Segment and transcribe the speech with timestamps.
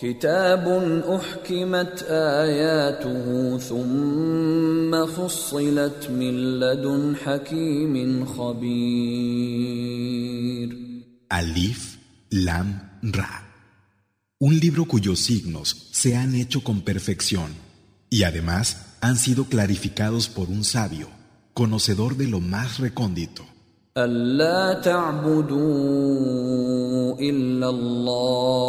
[0.00, 0.68] كتاب
[1.08, 9.56] أحكمت آياته ثم فصلت من لدن حكيم خبير
[11.28, 11.98] Alif,
[12.30, 13.42] Lam, Ra.
[14.38, 17.50] Un libro cuyos signos se han hecho con perfección
[18.10, 21.08] y además han sido clarificados por un sabio,
[21.52, 23.44] conocedor de lo más recóndito.
[23.96, 25.56] ألا تعبدوا
[27.20, 28.66] إلا الله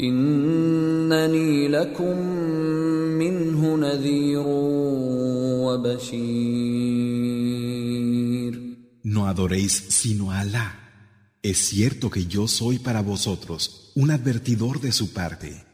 [0.00, 2.18] إنني لكم
[3.18, 4.44] منه نذير
[5.66, 6.94] وبشير
[9.04, 10.68] No adoréis sino a Alá.
[11.42, 15.64] Es cierto que yo soy para vosotros un advertidor de su parte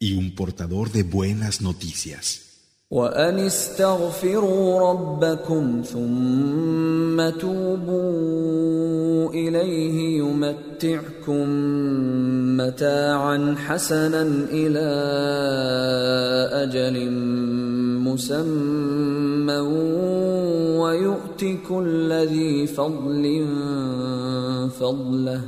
[0.00, 2.43] y un portador de buenas noticias.
[2.91, 11.49] وأن استغفروا ربكم ثم توبوا إليه يمتعكم
[12.57, 14.89] متاعا حسنا إلى
[16.63, 17.11] أجل
[18.05, 19.57] مسمى
[20.77, 23.47] ويؤت كل ذي فضل
[24.79, 25.41] فضله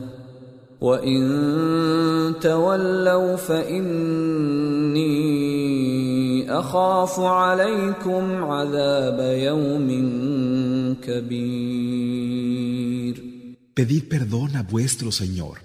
[0.82, 5.08] وإن تولوا فإني
[6.48, 9.89] أخاف عليكم عذاب يوم
[11.03, 12.73] كبير
[13.75, 15.61] Pedid perdón a vuestro Señor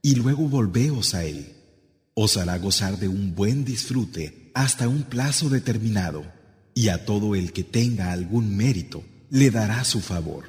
[0.00, 1.54] y luego volveos a Él.
[2.14, 6.22] Os hará gozar de un buen disfrute hasta un plazo determinado
[6.74, 10.44] y a todo el que tenga algún mérito le dará su favor.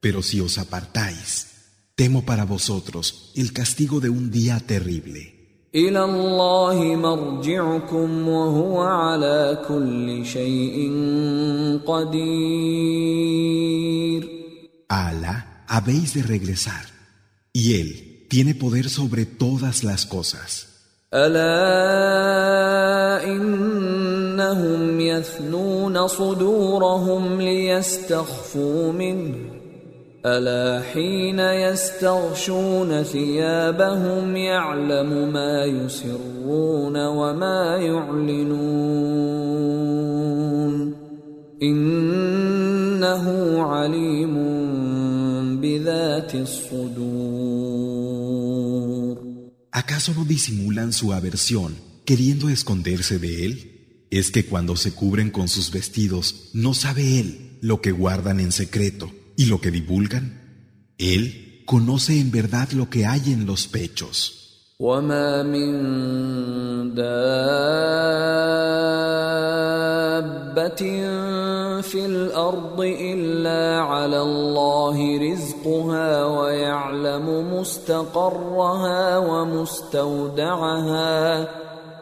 [0.00, 1.48] Pero si os apartáis,
[1.96, 5.39] temo para vosotros el castigo de un día terrible.
[5.74, 10.92] إلى الله مرجعكم وهو على كل شيء
[11.86, 13.16] قدير
[14.88, 16.84] A Alá habéis de regresar,
[17.52, 20.66] y Él tiene poder sobre todas las cosas.
[21.14, 21.46] ألا
[23.24, 29.59] إنهم يثنون صدورهم ليستخفوا منه
[30.26, 38.56] ألا حين يستغشون ثيابهم يعلم ما يسرون وما يعلنون
[41.62, 43.24] إنه
[43.62, 44.34] عليم
[45.60, 47.66] بذات الصدور
[49.70, 53.52] ¿Acaso no disimulan su aversión queriendo esconderse de Él?
[54.10, 58.52] Es que cuando se cubren con sus vestidos, no sabe Él lo que guardan en
[58.52, 60.25] secreto Y lo que divulgan.
[60.99, 64.37] Él conoce en verdad lo que hay en los pechos.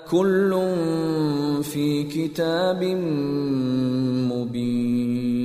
[0.10, 0.52] كل
[1.62, 2.84] في كتاب
[4.32, 5.39] مبين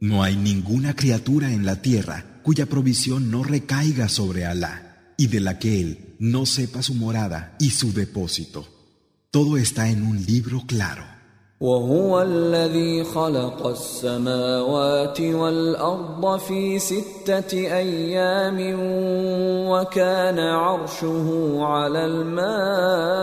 [0.00, 5.40] No hay ninguna criatura en la tierra cuya provisión no recaiga sobre Alá y de
[5.40, 8.66] la que Él no sepa su morada y su depósito.
[9.30, 11.04] Todo está en un libro claro.
[11.60, 18.58] وهو الذي خلق السماوات والأرض في ستة أيام
[19.68, 23.22] وكان عرشه على الماء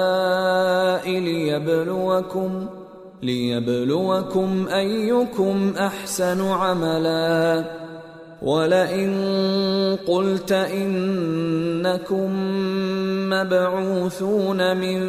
[1.19, 2.67] ليبلوكم
[3.22, 7.64] ليبلوكم أيكم أحسن عملا.
[8.42, 9.12] ولئن
[10.06, 12.30] قلت إنكم
[13.30, 15.00] مبعوثون من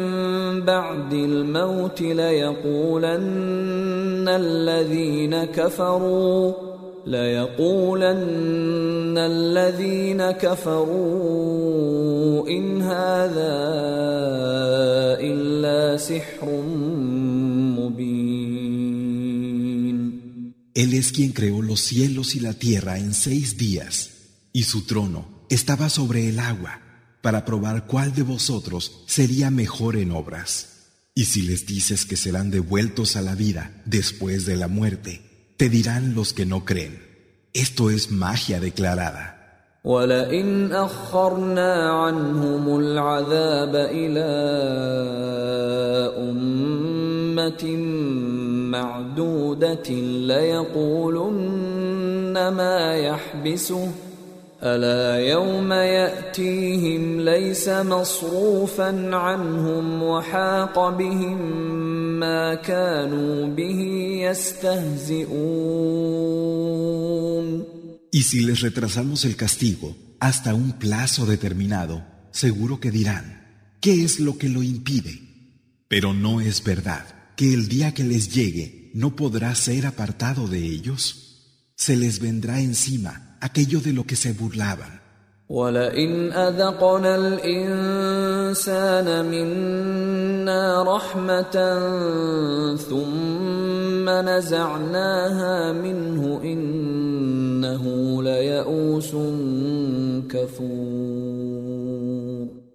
[0.64, 3.44] بعد الموت ليقولن
[4.28, 6.52] الذين كفروا
[7.06, 8.14] ليقولن
[9.18, 10.88] الذين كفروا
[12.48, 13.54] إن هذا
[15.20, 16.63] إلا سحر
[20.83, 24.11] Él es quien creó los cielos y la tierra en seis días,
[24.53, 26.81] y su trono estaba sobre el agua,
[27.21, 30.67] para probar cuál de vosotros sería mejor en obras.
[31.15, 35.69] Y si les dices que serán devueltos a la vida después de la muerte, te
[35.69, 37.01] dirán los que no creen.
[37.53, 39.35] Esto es magia declarada.
[39.83, 44.29] ولئن أخرنا عنهم العذاب إلى
[46.19, 47.63] أمة
[48.74, 49.90] معدودة
[50.30, 51.54] ليقولن
[52.48, 53.88] ما يحبسه
[54.62, 61.38] ألا يوم يأتيهم ليس مصروفا عنهم وحاق بهم
[62.20, 63.80] ما كانوا به
[64.30, 65.74] يستهزئون
[68.18, 69.88] Y si les retrasamos el castigo
[70.20, 71.96] hasta un plazo determinado,
[72.30, 73.24] seguro que dirán,
[73.80, 75.14] ¿qué es lo que lo impide?
[75.88, 77.04] Pero no es verdad
[77.36, 81.20] que el día que les llegue no podrá ser apartado de ellos.
[81.74, 85.02] Se les vendrá encima aquello de lo que se burlaban.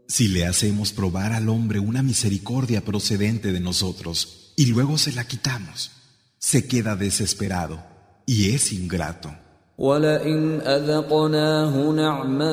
[0.08, 5.26] Si le hacemos probar al hombre una misericordia procedente de nosotros y luego se la
[5.26, 5.90] quitamos,
[6.38, 7.82] se queda desesperado
[8.26, 9.34] y es ingrato.
[9.78, 12.44] ولئن أذقناه نعماء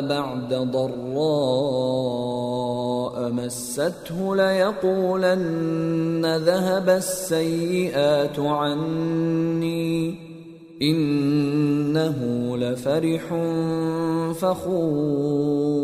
[0.00, 2.04] بعد ضراء
[3.32, 10.27] مسته ليقولن ذهب السيئات عني
[10.82, 12.18] إنه
[12.56, 13.24] لفرح
[14.40, 15.74] فخور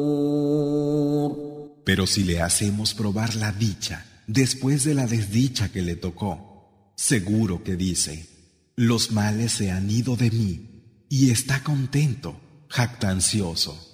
[1.84, 7.64] Pero si le hacemos probar la dicha después de la desdicha que le tocó, seguro
[7.64, 8.28] que dice,
[8.76, 13.93] los males se han ido de mí y está contento, jactancioso.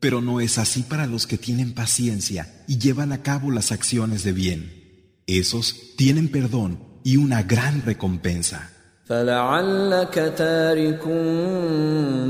[0.00, 4.22] Pero no es así para los que tienen paciencia y llevan a cabo las acciones
[4.22, 4.84] de bien.
[5.26, 8.73] Esos tienen perdón y una gran recompensa.
[9.06, 11.08] فلعلك تارك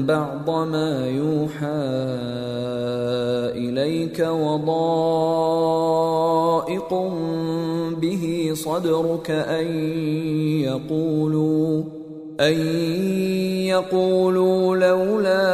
[0.09, 1.85] بعض ما يوحى
[3.55, 4.75] إليك وضائق
[8.01, 9.67] به صدرك أن
[10.61, 11.83] يقولوا
[12.41, 12.57] أن
[13.67, 15.45] يقولوا لولا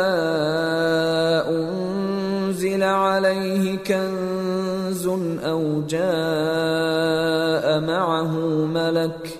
[1.50, 5.06] أنزل عليه كنز
[5.44, 9.38] أو جاء معه ملك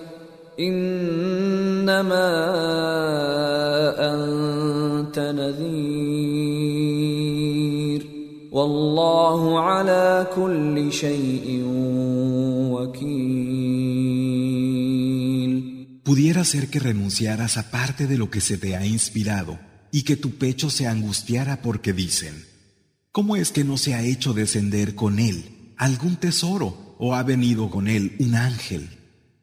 [16.03, 19.59] Pudiera ser que renunciaras a parte de lo que se te ha inspirado
[19.91, 22.45] y que tu pecho se angustiara porque dicen,
[23.11, 27.69] ¿cómo es que no se ha hecho descender con él algún tesoro o ha venido
[27.69, 28.89] con él un ángel?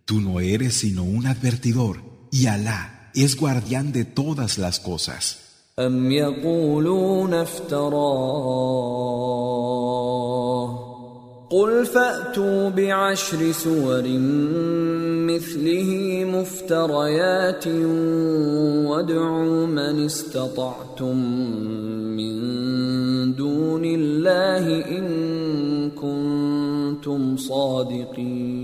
[0.04, 5.39] Tú no eres sino un advertidor y Alá es guardián de todas las cosas.
[5.79, 7.33] أم يقولون
[11.53, 14.03] قل فأتوا بعشر سور
[15.29, 15.89] مثله
[16.25, 17.67] مفتريات
[18.87, 21.17] وادعوا من استطعتم
[22.17, 22.35] من
[23.35, 24.65] دون الله
[24.97, 25.05] إن
[25.91, 28.63] كنتم صادقين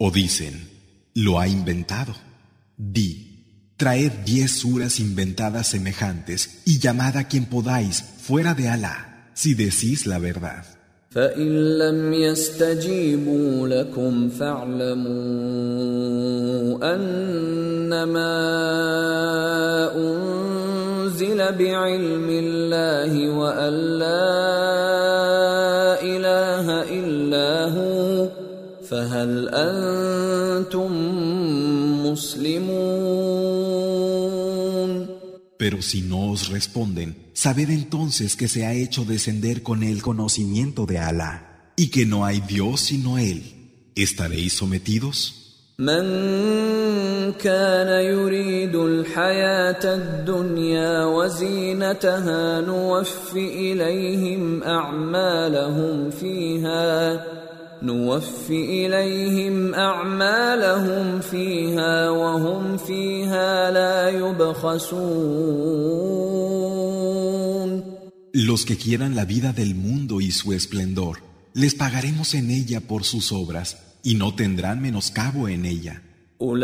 [0.00, 0.54] O dicen,
[1.14, 2.14] lo ha inventado.
[2.76, 9.54] Di, traed diez suras inventadas semejantes y llamad a quien podáis fuera de Alá, si
[9.54, 10.64] decís la verdad.
[11.10, 15.08] فإن لم يستجيبوا لكم فاعلموا
[16.94, 18.34] أنما
[19.96, 24.61] أنزل بعلم الله وأن لا
[28.92, 30.92] فهل أنتم
[32.06, 33.68] مسلمون
[35.58, 40.86] Pero si no os responden, sabed entonces que se ha hecho descender con el conocimiento
[40.86, 43.42] de Alá y que no hay Dios sino Él.
[43.96, 45.16] ¿Estaréis sometidos?
[45.80, 57.24] من كان يريد الحياة الدنيا وزينتها نوف إليهم أعمالهم فيها
[57.82, 65.48] نوف إليهم أعمالهم فيها وهم فيها لا يبخسون
[68.34, 71.18] Los que quieran la vida del mundo y su esplendor,
[71.54, 76.02] les pagaremos en ella por sus obras y no tendrán menoscabo en ella.
[76.42, 76.62] أولئك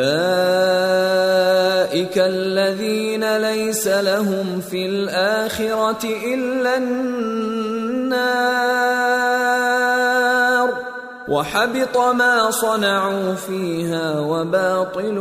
[2.18, 6.04] الذين ليس لهم في الآخرة
[6.35, 8.14] إلا النار
[11.28, 15.18] وحبط ما صنعوا فيها وباطل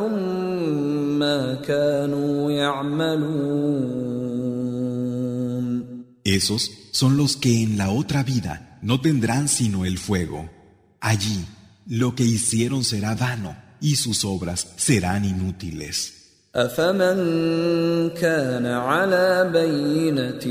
[1.19, 3.93] ما كانوا يعملون
[6.25, 10.49] Esos son los que en la otra vida no tendrán sino el fuego.
[11.01, 11.45] Allí
[11.85, 16.16] lo que hicieron será vano y sus obras serán inútiles.
[16.56, 17.18] أفمن
[18.10, 20.46] كان على بينة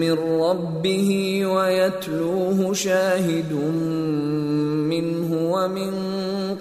[0.00, 3.52] من ربه ويتلوه شاهد
[4.88, 5.92] منه ومن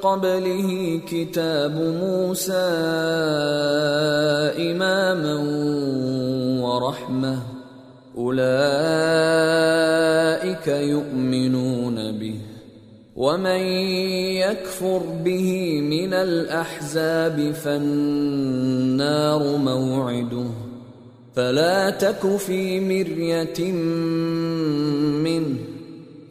[0.02, 2.54] قبله كتاب موسى
[4.72, 5.36] إماما
[6.62, 7.40] ورحمة
[8.18, 9.00] أولئك
[10.68, 11.99] يؤمنون
[13.20, 13.60] ومن
[14.40, 20.46] يكفر به من الاحزاب فالنار موعده
[21.36, 23.72] فلا تك في مريه
[25.28, 25.56] منه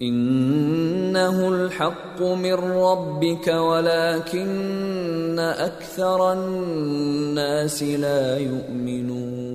[0.02, 9.48] انه الحق من ربك ولكن أكثر الناس لا يؤمنون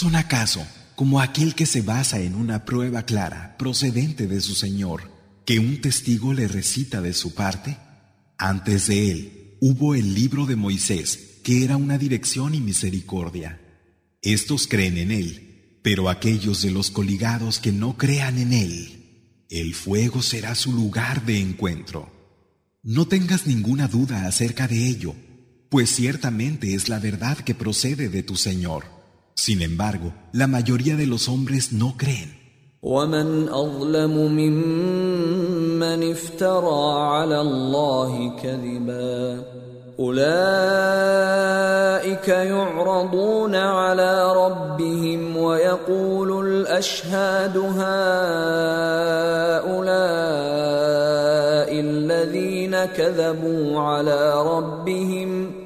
[0.00, 0.60] ¿Son acaso
[0.98, 5.08] como aquel que se basa en una prueba clara procedente de su Señor,
[5.46, 7.78] que un testigo le recita de su parte?
[8.36, 13.60] Antes de él hubo el libro de Moisés, que era una dirección y misericordia.
[14.22, 19.76] Estos creen en él, pero aquellos de los coligados que no crean en él, el
[19.76, 22.10] fuego será su lugar de encuentro.
[22.82, 25.14] No tengas ninguna duda acerca de ello,
[25.70, 28.97] pues ciertamente es la verdad que procede de tu Señor.
[29.44, 32.34] Sin embargo, la mayoría de los hombres no creen.
[32.82, 39.42] ومن أظلم ممن افترى على الله كذبا
[39.98, 40.28] أولئك
[42.28, 47.78] يعرضون على ربهم ويقول الأشهاد هؤلاء
[51.80, 55.57] الذين كذبوا على ربهم ۖ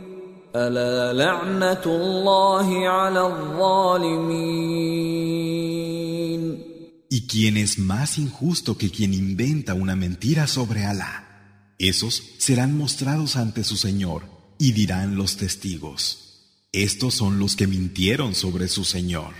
[7.08, 11.74] ¿Y quién es más injusto que quien inventa una mentira sobre Alá?
[11.78, 14.24] Esos serán mostrados ante su Señor
[14.58, 16.68] y dirán los testigos.
[16.70, 19.32] Estos son los que mintieron sobre su Señor.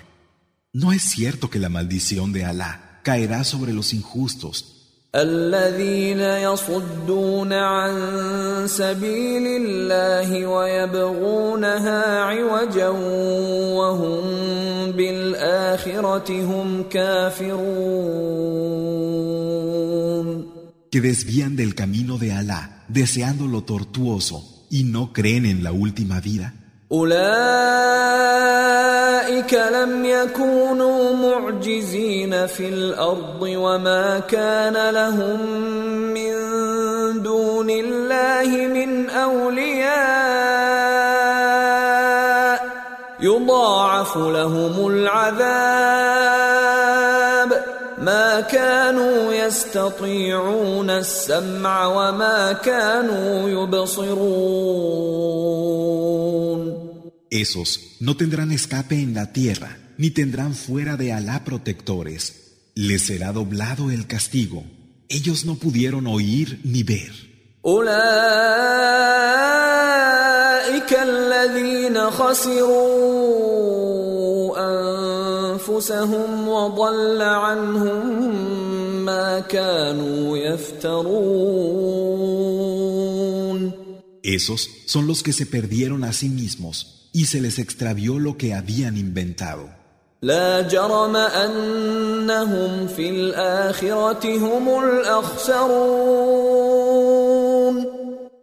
[0.72, 4.81] No es cierto que la maldición de Alá caerá sobre los injustos
[5.12, 7.92] الذين يصدون عن
[8.66, 12.88] سبيل الله ويبغونها عوجا
[13.76, 14.20] وهم
[14.92, 18.22] بالآخرة هم كافرون
[20.90, 26.20] que desvían del camino de Alá deseando lo tortuoso y no creen en la última
[26.20, 26.54] vida
[26.92, 27.14] أولئك
[29.54, 35.46] لم يكونوا معجزين في الأرض وما كان لهم
[36.14, 36.32] من
[37.22, 39.92] دون الله من أولياء.
[43.20, 45.52] يضاعف لهم العذاب.
[47.98, 54.82] ما كانوا يستطيعون السمع وما كانوا يبصرون.
[57.32, 62.58] Esos no tendrán escape en la tierra, ni tendrán fuera de Alá protectores.
[62.74, 64.64] Les será doblado el castigo.
[65.08, 67.10] Ellos no pudieron oír ni ver.
[84.22, 88.54] Esos son los que se perdieron a sí mismos y se les extravió lo que
[88.54, 89.68] habían inventado.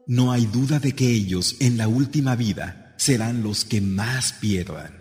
[0.08, 5.00] No hay duda de que ellos en la última vida serán los que más pierdan.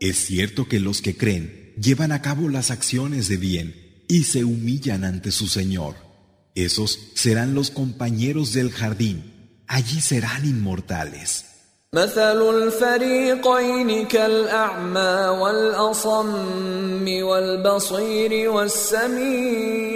[0.00, 4.44] Es cierto que los que creen llevan a cabo las acciones de bien y se
[4.44, 5.96] humillan ante su Señor.
[6.54, 9.60] Esos serán los compañeros del jardín.
[9.66, 11.51] Allí serán inmortales.
[11.93, 19.87] مثل الفريقين كالأعمى والأصم والبصير والسميع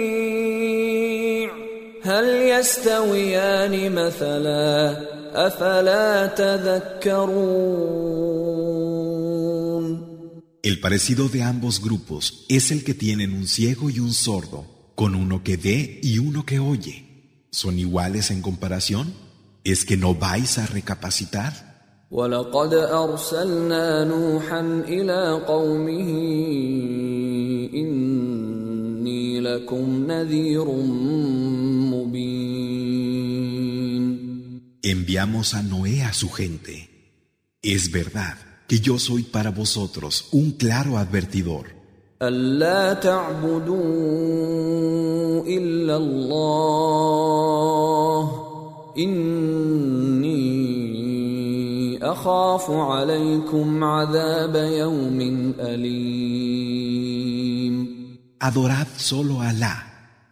[2.02, 4.96] هل يستويان مثلا
[5.34, 7.82] أفلا تذكرون
[10.64, 14.64] El parecido de ambos grupos es el que tienen un ciego y un sordo,
[14.94, 17.04] con uno que ve y uno que oye.
[17.50, 19.12] ¿Son iguales en comparación?
[19.64, 21.65] ¿Es que no vais a recapacitar?
[22.10, 26.10] ولقد أرسلنا نوحا إلى قومه
[27.74, 30.64] إني لكم نذير
[31.92, 32.72] مبين
[34.84, 36.74] Enviamos a Noé a su gente.
[37.62, 38.36] Es verdad
[38.68, 41.66] que yo soy para vosotros un claro advertidor.
[42.22, 43.82] ألا تعبدوا
[45.46, 47.72] إلا الله
[51.96, 55.20] إني أخاف عليكم عذاب يوم
[55.60, 57.02] أليم
[58.40, 59.76] Adorad solo a Alá,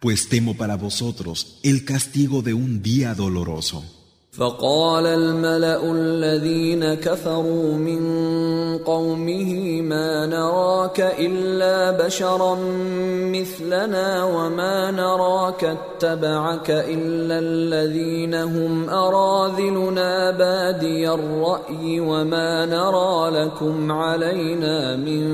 [0.01, 3.85] pues temo para vosotros el castigo de un día doloroso.
[4.38, 8.02] فقال الملأ الذين كفروا من
[8.78, 12.54] قومه ما نراك إلا بشرا
[13.32, 25.26] مثلنا وما نراك اتبعك إلا الذين هم أراذلنا بادي الرأي وما نرى لكم علينا من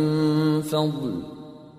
[0.63, 1.32] فضل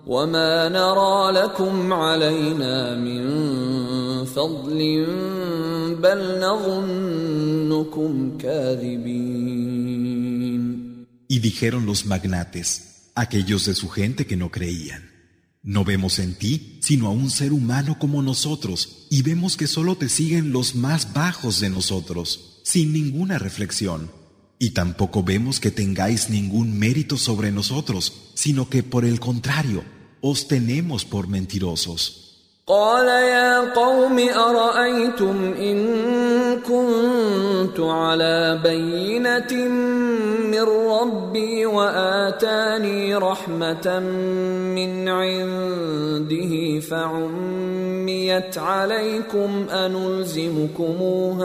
[0.07, 5.05] وما نرى لكم علينا من فضل
[6.01, 9.59] بل نظنكم كاذبين
[11.31, 15.11] Y dijeron los magnates, aquellos de su gente que no creían,
[15.61, 19.95] no vemos en ti sino a un ser humano como nosotros, y vemos que solo
[19.95, 24.09] te siguen los más bajos de nosotros, sin ninguna reflexión.
[24.57, 29.83] Y tampoco vemos que tengáis ningún mérito sobre nosotros, sino que por el contrario,
[30.30, 32.02] os tenemos por mentirosos.
[32.66, 35.78] قال يا قوم أرأيتم إن
[36.60, 39.68] كنت على بينة
[40.48, 43.98] من ربي وآتاني رحمة
[44.74, 51.44] من عنده فعميت عليكم أنلزمكموها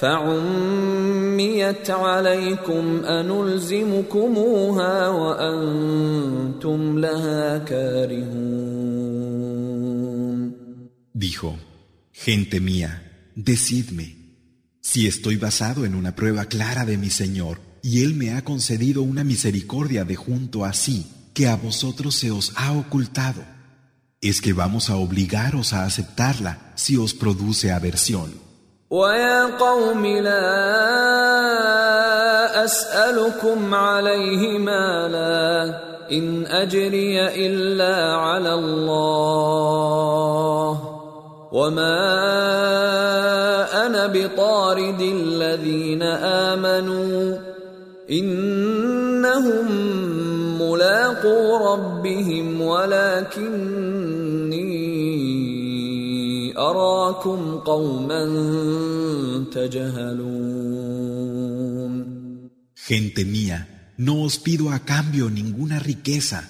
[0.00, 9.00] فعميت عليكم أنلزمكموها وأنتم لها كارهون
[11.12, 11.58] Dijo,
[12.12, 13.02] gente mía,
[13.36, 14.16] decidme,
[14.80, 19.02] si estoy basado en una prueba clara de mi Señor, y Él me ha concedido
[19.02, 23.44] una misericordia de junto así, que a vosotros se os ha ocultado,
[24.22, 28.43] es que vamos a obligaros a aceptarla si os produce aversión.
[28.89, 30.45] ويا قوم لا
[32.63, 35.73] أسألكم عليه مالا
[36.11, 39.35] إن أجري إلا على الله
[41.51, 41.97] وما
[43.85, 46.01] أنا بطارد الذين
[46.53, 47.37] آمنوا
[48.09, 49.65] إنهم
[50.61, 54.24] ملاقو ربهم ولكني
[56.58, 58.24] أراكم قوما
[59.52, 61.30] تجهلون
[62.74, 66.40] Gente mía, no os pido a cambio ninguna riqueza,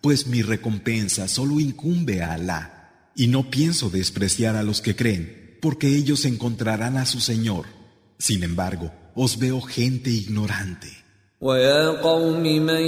[0.00, 5.58] pues mi recompensa solo incumbe a Alá, y no pienso despreciar a los que creen,
[5.60, 7.66] porque ellos encontrarán a su Señor.
[8.18, 10.88] Sin embargo, os veo gente ignorante.
[11.40, 12.84] ويا قوم من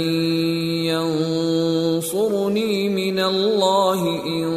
[0.93, 4.47] ينصرني من الله إن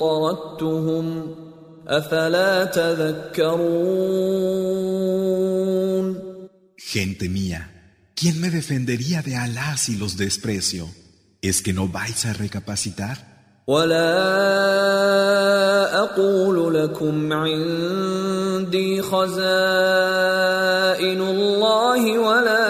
[0.00, 1.34] طردتهم
[1.88, 4.04] أفلا تذكرون
[6.76, 7.60] Gente mía,
[8.14, 10.88] ¿quién me defendería de Alá si los desprecio?
[11.42, 13.37] ¿Es que no vais a recapacitar?
[13.69, 14.09] ولا
[16.01, 19.29] أقول لكم عندي خزائن
[21.21, 22.69] الله ولا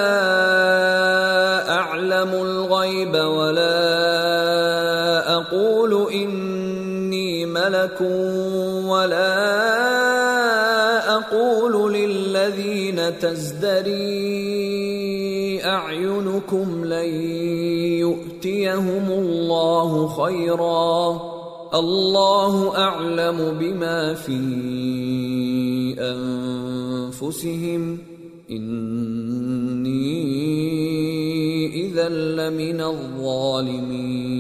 [1.72, 3.80] أعلم الغيب ولا
[5.36, 8.02] أقول إني ملك
[8.92, 9.40] ولا
[11.16, 14.69] أقول للذين تزدري
[15.80, 17.10] أعينكم لن
[18.06, 21.22] يؤتيهم الله خيرا.
[21.74, 24.40] الله أعلم بما في
[26.00, 27.98] أنفسهم.
[28.52, 30.10] إني
[31.86, 34.40] إذا لمن الظالمين.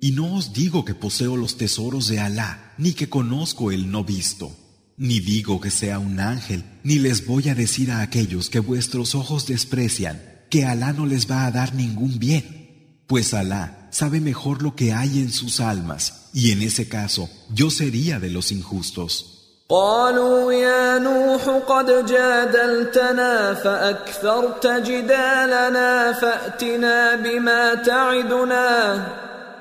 [0.00, 4.04] Y no os digo que poseo los tesoros de Alá, ni que conozco el no
[4.04, 4.67] visto.
[4.97, 9.15] Ni digo que sea un ángel, ni les voy a decir a aquellos que vuestros
[9.15, 14.61] ojos desprecian que Alá no les va a dar ningún bien, pues Alá sabe mejor
[14.61, 19.29] lo que hay en sus almas, y en ese caso yo sería de los injustos.
[19.69, 29.07] قالوا يا نوح قد جادلتنا فأكثرت جدالنا فأتنا بما تعدنا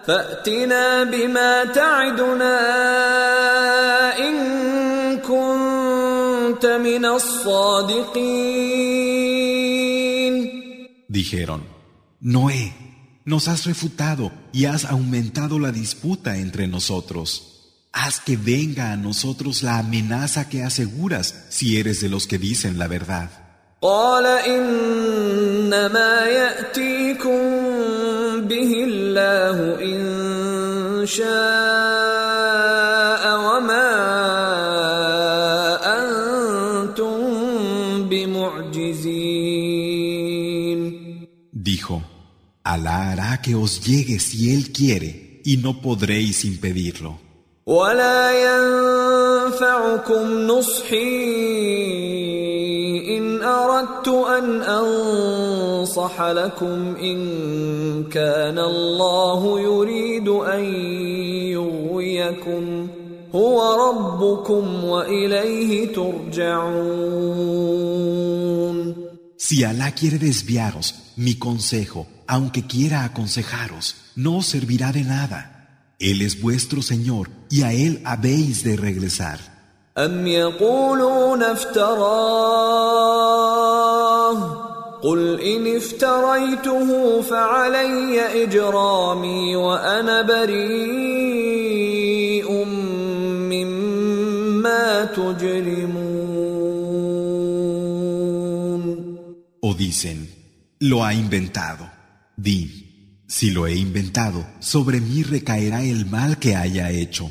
[0.06, 2.58] فأتنا بما تعدنا
[4.18, 4.75] إن كنت من الصادقين
[11.08, 11.64] Dijeron,
[12.20, 12.74] Noé,
[13.24, 17.48] nos has refutado y has aumentado la disputa entre nosotros.
[17.92, 22.78] Haz que venga a nosotros la amenaza que aseguras si eres de los que dicen
[22.78, 23.42] la verdad.
[23.82, 27.40] قال إنما يأتيكم
[28.40, 31.85] به الله إن شاء
[42.73, 45.09] Alá hará que os llegue si Él quiere
[45.45, 47.11] y no podréis impedirlo.
[63.35, 67.47] هو ربكم وإليه ترجعون
[69.36, 75.94] Si Alá quiere desviaros, mi consejo, aunque quiera aconsejaros, no os servirá de nada.
[75.98, 79.52] Él es vuestro Señor y a Él habéis de regresar.
[79.98, 81.92] أم يقولون افتراه
[85.02, 91.45] قل إن افتريته فعلي إجرامي وأنا بريء
[99.76, 100.28] dicen,
[100.78, 101.90] lo ha inventado.
[102.36, 107.30] Di, si lo he inventado, sobre mí recaerá el mal que haya hecho,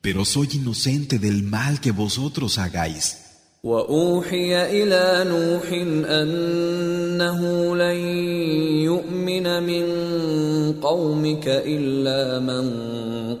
[0.00, 3.16] pero soy inocente del mal que vosotros hagáis.
[3.64, 5.66] واوحي الى نوح
[6.08, 7.40] انه
[7.76, 8.00] لن
[8.88, 9.84] يؤمن من
[10.80, 12.64] قومك الا من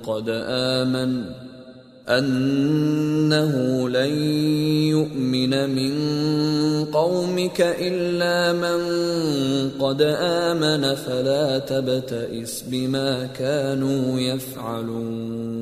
[0.04, 1.24] قد امن
[2.08, 3.54] انه
[3.88, 4.14] لن
[4.92, 5.92] يؤمن من
[6.94, 8.80] قومك الا من
[9.78, 15.60] قد امن فلا تبتئس بما كانوا يفعلون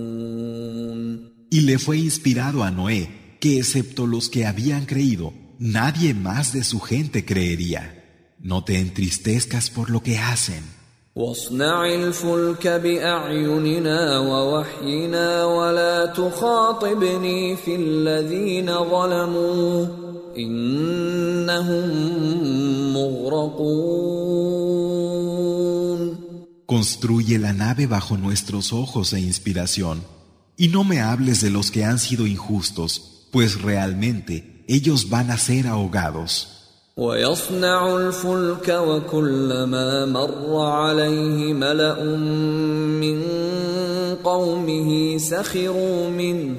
[1.50, 3.09] Y le fue inspirado a Noé
[3.40, 7.83] que excepto los que habían creído, nadie más de su gente creería.
[8.38, 10.62] No te entristezcas por lo que hacen.
[11.16, 19.87] واصنع الفلك بأعيننا ووحينا ولا تخاطبني في الذين ظلموا
[20.38, 21.88] إنهم
[22.94, 24.38] مغرقون
[26.68, 30.02] Construye la nave bajo nuestros ojos e inspiración,
[30.59, 35.38] y no me hables de los que han sido injustos, pues realmente ellos van a
[35.38, 36.51] ser ahogados.
[36.97, 42.03] ويصنع الفلك وكلما مر عليه ملأ
[43.01, 43.23] من
[44.23, 46.56] قومه سخروا منه.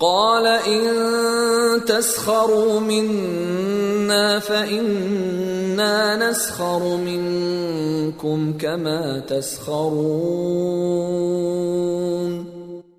[0.00, 10.40] قال إن تسخروا منا فإنا نسخر منكم كما تسخرون.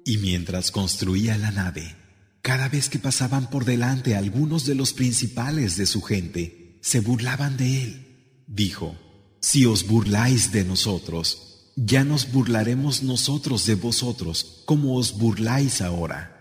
[0.05, 1.95] Y mientras construía la nave,
[2.41, 7.55] Cada vez que pasaban por delante algunos de los principales de su gente, se burlaban
[7.55, 8.43] de él.
[8.47, 8.95] Dijo,
[9.39, 16.31] si os burláis de nosotros, ya nos burlaremos nosotros de vosotros, como os burláis ahora.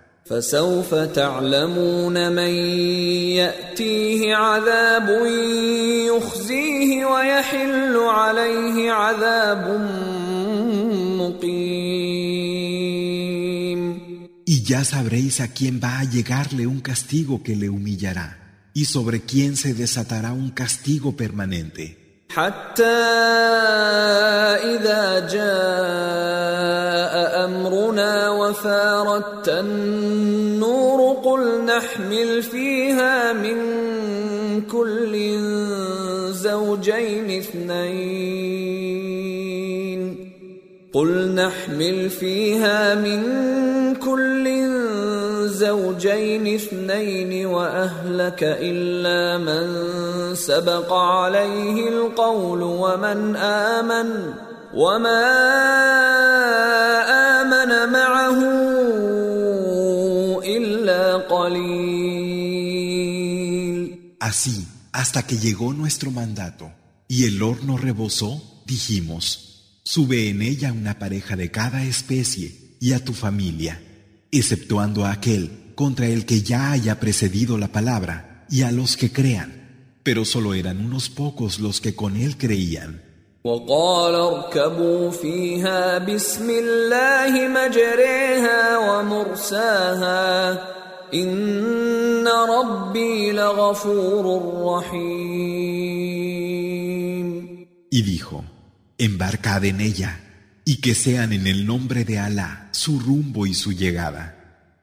[14.69, 19.55] ya sabréis a quién va a llegarle un castigo que le humillará y sobre quién
[19.55, 22.05] se desatará un castigo permanente.
[22.29, 22.83] حتى
[24.75, 25.55] إذا جاء
[27.45, 33.57] أمرنا وفارت النور قل نحمل فيها من
[34.61, 35.39] كل
[36.31, 38.38] زوجين اثنين
[40.92, 43.22] قل نحمل فيها من
[43.94, 44.46] كل
[45.46, 49.64] زوجين اثنين واهلك الا من
[50.34, 54.34] سبق عليه القول ومن امن
[54.74, 55.26] وما
[57.38, 58.38] امن معه
[60.42, 62.20] الا قليل.
[64.20, 66.70] Así, hasta que llegó nuestro mandato
[67.08, 69.49] y el horno rebosó, dijimos,
[69.92, 73.82] Sube en ella una pareja de cada especie y a tu familia,
[74.30, 79.10] exceptuando a aquel contra el que ya haya precedido la palabra y a los que
[79.10, 83.02] crean, pero solo eran unos pocos los que con él creían.
[97.90, 98.44] Y dijo,
[98.99, 100.19] embarcad en ella,
[100.65, 104.35] y que sean en el nombre de Alá su rumbo y su llegada.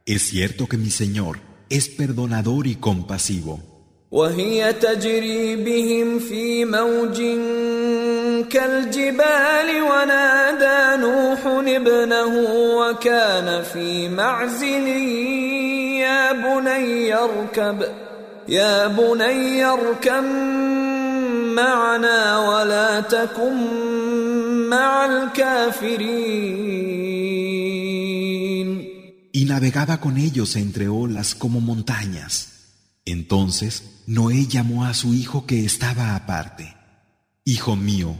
[0.07, 3.73] Es cierto que mi Señor es perdonador y compasivo.
[4.13, 7.19] وهي تجري بهم في موج
[8.51, 12.35] كالجبال ونادى نوح ابنه
[12.77, 14.87] وكان في معزل
[16.01, 17.83] يا بني اركب
[18.49, 20.25] يا بني اركب
[21.57, 23.57] معنا ولا تكن
[24.69, 26.43] مع الكافرين
[29.35, 32.35] Y navegaba con ellos entre olas como montañas.
[33.05, 36.77] Entonces Noé llamó a su hijo que estaba aparte.
[37.45, 38.15] Hijo mío,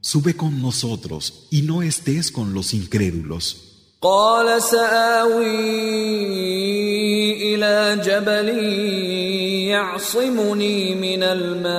[0.00, 3.67] sube con nosotros y no estés con los incrédulos.
[4.01, 5.55] قال سآوي
[7.55, 8.49] إلى جبل
[9.69, 11.69] يعصمني من الماء.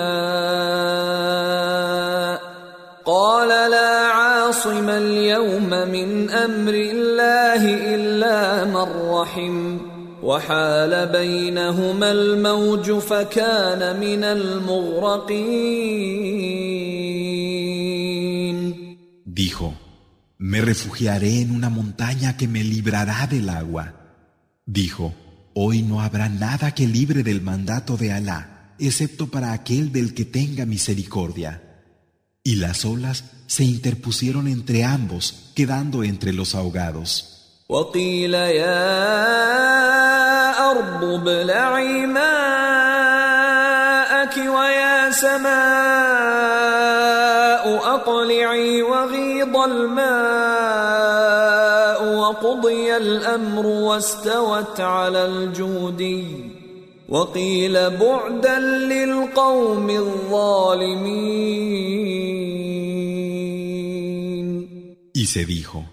[3.07, 9.79] قال لا عاصم اليوم من أمر الله إلا من رحم.
[10.23, 15.71] وحال بينهما الموج فكان من المغرقين.
[19.27, 19.80] Dijo,
[20.41, 23.93] me refugiaré en una montaña que me librará del agua.
[24.65, 25.15] Dijo,
[25.53, 30.25] hoy no habrá nada que libre del mandato de Alá, excepto para aquel del que
[30.25, 31.83] tenga misericordia.
[32.43, 37.61] Y las olas se interpusieron entre ambos, quedando entre los ahogados.
[48.20, 51.16] وقيل يا أرض ابلعي ماءك ويا سماء أقلعي وغيض الماء
[52.18, 56.52] وقضي الأمر واستوت على الجودي
[57.10, 61.36] وقيل بعدا للقوم الظالمين
[65.14, 65.86] Y se dijo,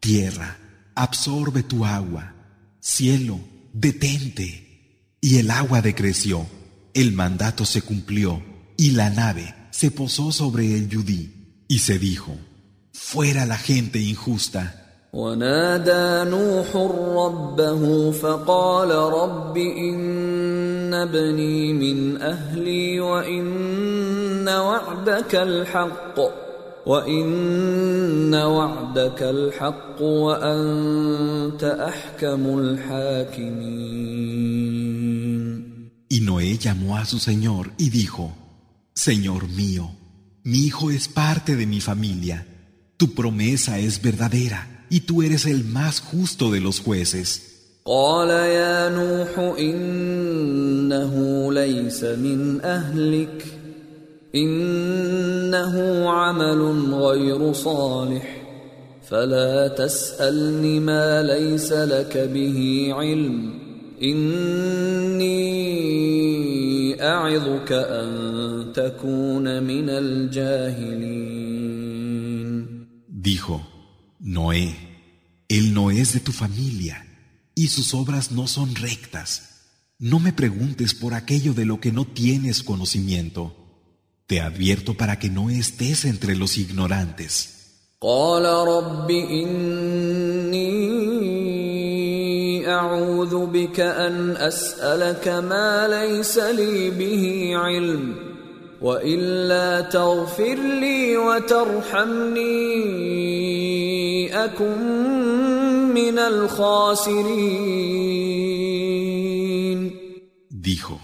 [0.00, 0.58] Tierra,
[0.94, 2.34] absorbe tu agua,
[2.80, 3.40] cielo,
[3.72, 4.66] detente.
[5.20, 6.46] Y el agua decreció,
[6.94, 8.42] el mandato se cumplió,
[8.76, 11.39] y la nave se posó sobre el Yudí.
[11.70, 12.32] Y se dijo,
[12.92, 14.82] fuera la gente injusta.
[15.16, 16.76] ونادى نوح
[17.16, 26.20] ربه فقال رب إن ابني من أهلي وإن وعدك الحق
[26.86, 34.06] وإن وعدك الحق وأنت أحكم الحاكمين
[36.08, 38.32] Y Noé llamó a su Señor y dijo,
[38.94, 39.90] Señor mío,
[40.44, 42.46] mi hijo es parte de mi familia,
[42.96, 47.52] tu promesa es verdadera y tú eres el más justo de los jueces.
[47.86, 51.14] قال يا نوح إنه
[51.52, 53.44] ليس من أهلك
[54.34, 58.42] إنه عمل غير صالح
[59.08, 63.59] فلا تسألني ما ليس لك به علم
[64.02, 65.36] إني
[67.02, 71.46] أعظك أن تكون من الجاهلين
[73.08, 73.66] Dijo,
[74.20, 74.76] Noé,
[75.48, 77.04] él no es de tu familia
[77.56, 79.56] y sus obras no son rectas.
[79.98, 83.56] No me preguntes por aquello de lo que no tienes conocimiento.
[84.28, 87.56] Te advierto para que no estés entre los ignorantes.
[88.00, 90.66] قال رب إني
[92.70, 98.14] أعوذ بك أن أسألك ما ليس لي به علم
[98.80, 102.44] وإلا تغفر لي وترحمني
[104.44, 107.76] أكن من الخاسرين
[110.50, 110.98] Dijo,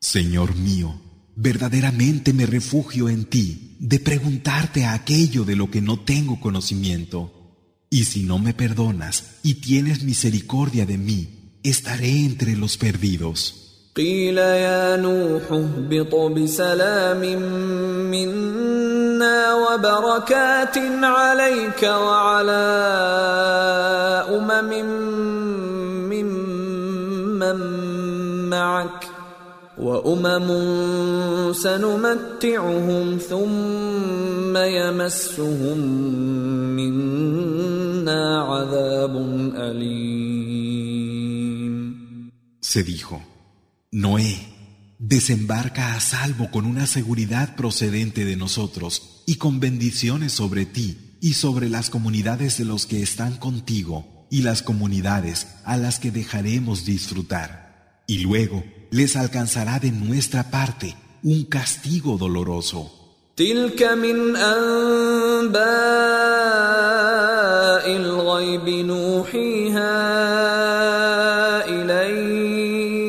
[0.00, 0.94] Señor mío,
[1.36, 7.37] verdaderamente me refugio en ti de preguntarte aquello de lo que no tengo conocimiento.
[7.90, 13.60] Y si no me perdonas y tienes misericordia de mí, estaré entre los perdidos.
[13.96, 17.20] قيل يا نوح اهبط بسلام
[18.10, 22.66] منا وبركات عليك وعلى
[24.30, 26.54] امم ممن
[27.44, 27.52] أمما
[28.50, 29.07] معك
[29.78, 35.78] وأمم سنمتعهم ثم يمسهم
[36.76, 39.16] منا عذاب
[39.56, 40.84] أليم
[42.60, 43.22] Se dijo,
[43.92, 44.36] Noé,
[44.98, 51.34] desembarca a salvo con una seguridad procedente de nosotros y con bendiciones sobre ti y
[51.34, 56.84] sobre las comunidades de los que están contigo y las comunidades a las que dejaremos
[56.84, 58.02] disfrutar.
[58.08, 62.99] Y luego les alcanzará de nuestra parte un castigo doloroso.
[63.39, 65.59] تلك من أنباء
[67.87, 69.95] الغيب نوحيها
[71.69, 72.99] إليك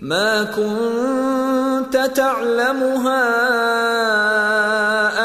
[0.00, 3.24] ما كنت تعلمها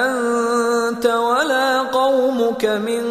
[0.06, 3.04] أنت ولا قومك من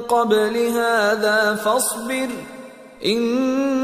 [0.00, 2.28] قبل هذا فاصبر
[3.04, 3.79] إن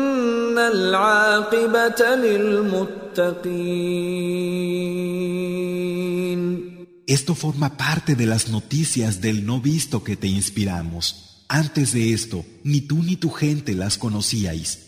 [7.07, 11.45] Esto forma parte de las noticias del no visto que te inspiramos.
[11.49, 14.81] Antes de esto, ni tú ni tu gente las conocíais.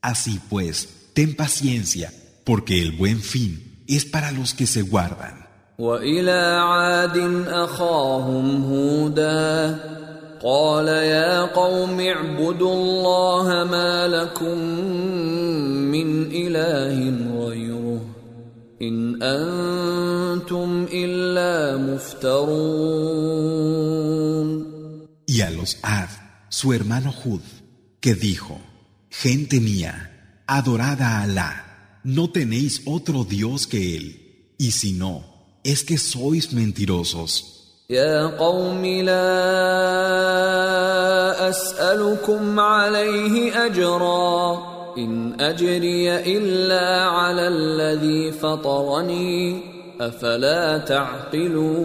[0.00, 2.12] Así pues, ten paciencia,
[2.44, 5.46] porque el buen fin es para los que se guardan.
[10.43, 14.57] قال يا قوم اعبدوا الله ما لكم
[15.91, 16.97] من إله
[17.39, 18.01] غيره
[18.81, 23.13] إن أنتم إلا مفترون
[25.25, 26.09] Y a los Ad,
[26.49, 27.41] su hermano Hud,
[27.99, 28.59] que dijo,
[29.09, 34.05] Gente mía, adorad a Alá, no tenéis otro Dios que Él,
[34.57, 35.23] y si no,
[35.63, 37.66] es que sois mentirosos.
[37.90, 39.48] يا قوم لا
[41.48, 44.58] اسالكم عليه اجرا
[44.98, 49.60] ان اجري الا على الذي فطرني
[50.00, 51.78] افلا تعقلون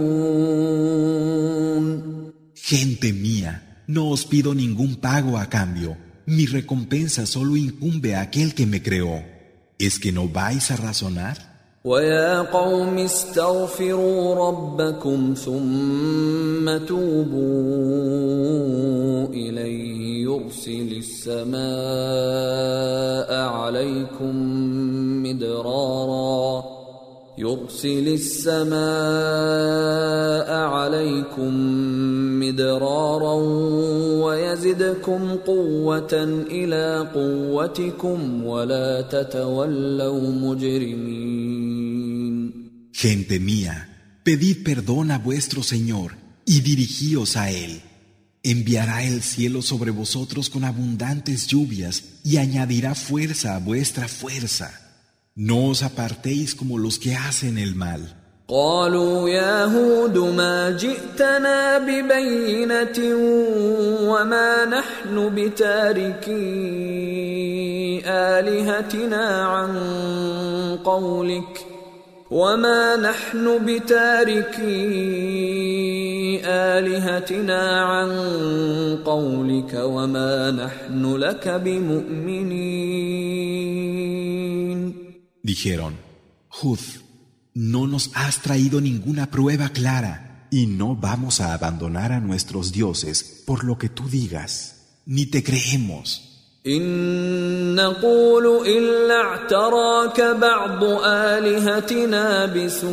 [2.54, 3.54] Gente mía,
[3.88, 5.96] no os pido ningún pago a cambio.
[6.26, 9.24] Mi recompensa solo incumbe a aquel que me creó.
[9.80, 11.53] ¿Es que no vais a razonar?
[11.86, 17.44] ويا قوم استغفروا ربكم ثم توبوا
[19.28, 20.24] إليه.
[20.24, 21.64] يرسل السماء
[23.50, 24.36] عليكم
[25.24, 26.73] مدرارا.
[27.39, 28.79] يرسل السماء
[30.51, 31.55] عليكم
[32.41, 33.35] مدرارا
[34.25, 36.13] ويزدكم قوة
[36.51, 41.59] إلى قوتكم ولا تتولوا مجرمين
[42.93, 43.77] Gente mía,
[44.25, 47.81] pedid perdón a vuestro Señor y dirigíos a Él.
[48.43, 54.82] Enviará el cielo sobre vosotros con abundantes lluvias y añadirá fuerza a vuestra fuerza.
[55.36, 58.02] No os apartéis como los que hacen el mal.
[58.48, 63.16] قالوا يا هود ما جئتنا ببينة
[64.04, 66.34] وما نحن بتاركي
[68.06, 69.78] آلهتنا عن
[70.84, 71.66] قولك
[72.32, 74.62] وما نحن بتاركي
[76.46, 78.12] آلهتنا عن
[79.06, 83.04] قولك وما نحن لك بمؤمنين
[85.43, 85.97] Dijeron,
[86.63, 86.79] Hud,
[87.55, 93.43] no nos has traído ninguna prueba clara y no vamos a abandonar a nuestros dioses
[93.47, 96.25] por lo que tú digas, ni te creemos.
[96.67, 102.89] إن نقول إلا اعتراك بعض آلهتنا بسوء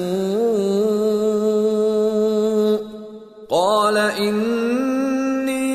[3.49, 5.65] قال إني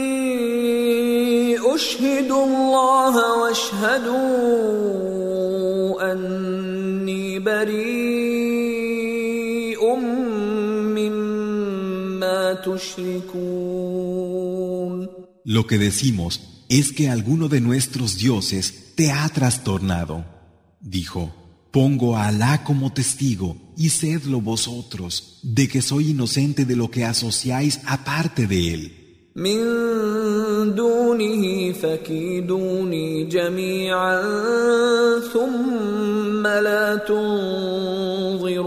[1.74, 5.03] أشهد الله واشهدوا
[7.04, 8.80] أني بريء
[10.96, 13.70] مما تشركون
[15.44, 20.24] Lo que decimos es que alguno de nuestros dioses te ha trastornado.
[20.80, 21.34] Dijo,
[21.70, 27.04] pongo a Alá como testigo y sedlo vosotros de que soy inocente de lo que
[27.04, 29.03] asociáis aparte de él.
[29.35, 29.59] من
[30.75, 34.21] دونه فكيدوني جميعا
[35.33, 38.65] ثم لا تنظرون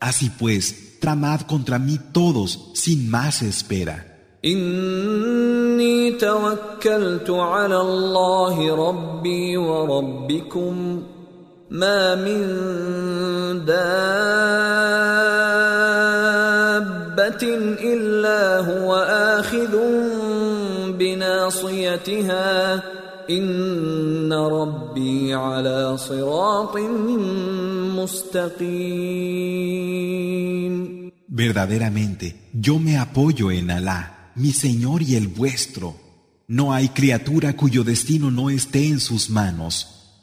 [0.00, 0.64] Así pues,
[1.00, 4.06] tramad contra mí todos sin más espera.
[4.44, 11.02] إني توكلت على الله ربي وربكم
[11.70, 12.42] ما من
[17.21, 17.43] دابة
[17.93, 18.95] إلا هو
[19.39, 19.73] آخذ
[20.97, 22.83] بناصيتها
[23.29, 26.77] ان ربي على صراط
[27.97, 29.37] مستقيم
[31.29, 35.95] Verdaderamente, yo me apoyo en Alá, mi Señor y el vuestro.
[36.47, 39.73] No hay criatura cuyo destino no esté en sus manos.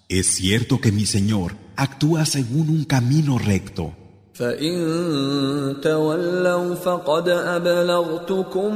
[0.08, 3.94] Es cierto que mi Señor actúa según un camino recto.
[4.39, 8.75] فإن تولوا فقد أبلغتكم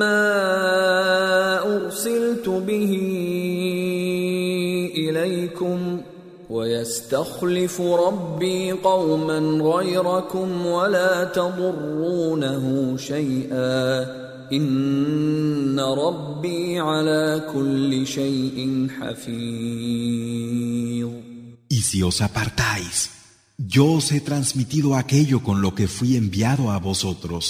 [0.00, 0.32] ما
[1.76, 2.92] أرسلت به
[4.96, 6.00] إليكم
[6.50, 14.06] ويستخلف ربي قوما غيركم ولا تضرونه شيئا
[14.52, 20.40] إن ربي على كل شيء حفيظ.
[21.70, 23.19] Y si os apartáis,
[23.59, 27.43] yo os he transmitido aquello con lo que fui enviado a vosotros.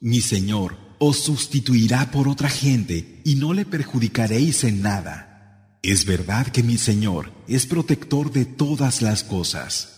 [0.00, 5.78] Mi Señor os sustituirá por otra gente y no le perjudicaréis en nada.
[5.82, 9.92] Es verdad que mi Señor es protector de todas las cosas.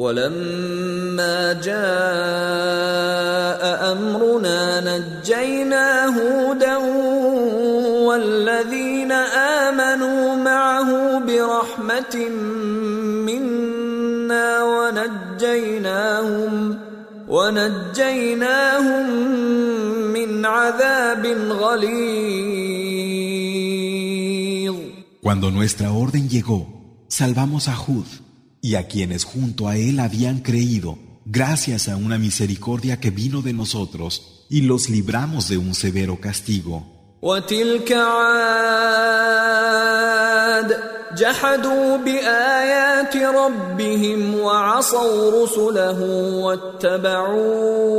[0.00, 1.72] ولما جاء
[3.92, 6.76] امرنا نجينا هودا
[8.06, 12.28] والذين امنوا معه برحمه
[13.26, 16.54] منا ونجيناهم
[17.28, 19.10] ونجيناهم
[20.12, 22.80] من عذاب غليظ
[25.22, 26.66] Cuando nuestra orden llegó,
[27.08, 28.06] salvamos a Hud
[28.62, 33.52] y a quienes junto a él habían creído, gracias a una misericordia que vino de
[33.52, 36.86] nosotros, y los libramos de un severo castigo.
[37.22, 39.43] وتلك عاد
[41.16, 46.00] جحدوا بآيات ربهم وعصوا رسله
[46.34, 47.90] واتبعوا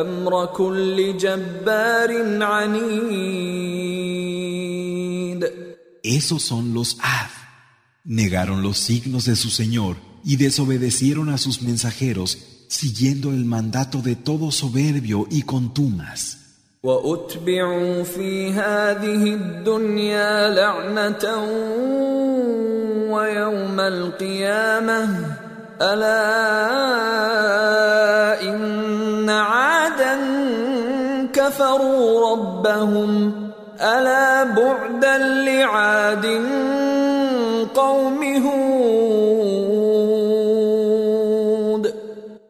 [0.00, 4.10] أمر كل جبار عنيد
[6.02, 7.30] Esos son los Ad.
[8.04, 12.38] Negaron los signos de su Señor y desobedecieron a sus mensajeros,
[12.68, 16.43] siguiendo el mandato de todo soberbio y contumas.
[16.85, 21.25] وأتبعوا في هذه الدنيا لعنة
[23.13, 25.09] ويوم القيامة.
[25.81, 26.31] ألا
[28.41, 30.19] إن عادا
[31.33, 33.33] كفروا ربهم.
[33.81, 36.25] ألا بعدا لعاد
[37.73, 38.85] قوم هود.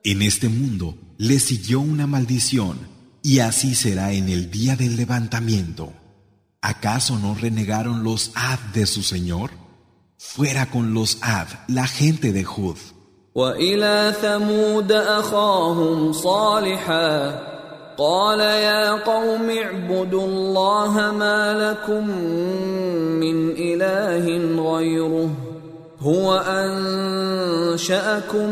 [0.03, 2.94] En este mundo le siguió una maldición,
[3.24, 5.92] y así será en el día del levantamiento.
[6.62, 9.50] ¿Acaso no renegaron los Ad de su Señor?
[10.18, 12.76] Fuera con los Ad, la gente de Jud.
[13.34, 17.40] والى ثمود اخاهم صالحا
[17.98, 22.08] قال يا قوم اعبدوا الله ما لكم
[23.20, 24.26] من اله
[24.72, 25.30] غيره
[26.05, 26.37] هو
[27.73, 28.49] أنشأكم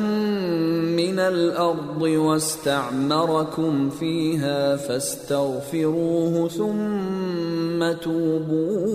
[0.96, 8.94] من الأرض واستعمركم فيها فاستغفروه ثم توبوا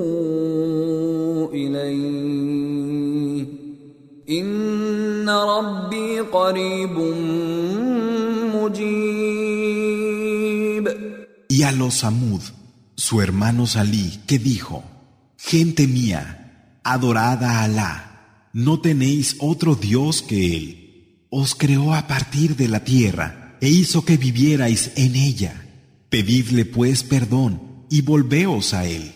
[1.53, 3.47] إليه.
[4.31, 6.99] إن ربي قريب
[8.55, 9.69] مجيب.
[11.49, 12.43] Y a los Samud,
[12.97, 14.85] su hermano Salí, que dijo,
[15.39, 18.18] Gente mía, adorada a Alá,
[18.54, 21.28] no tenéis otro Dios que Él.
[21.30, 25.66] Os creó a partir de la tierra e hizo que vivierais en ella.
[26.10, 29.14] Pedidle pues perdón y volveos a Él.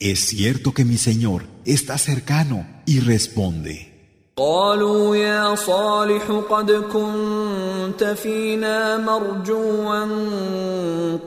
[0.00, 3.92] Es cierto que mi Señor está cercano y responde.
[4.36, 10.04] قالوا يا صالح قد كنت فينا مرجوا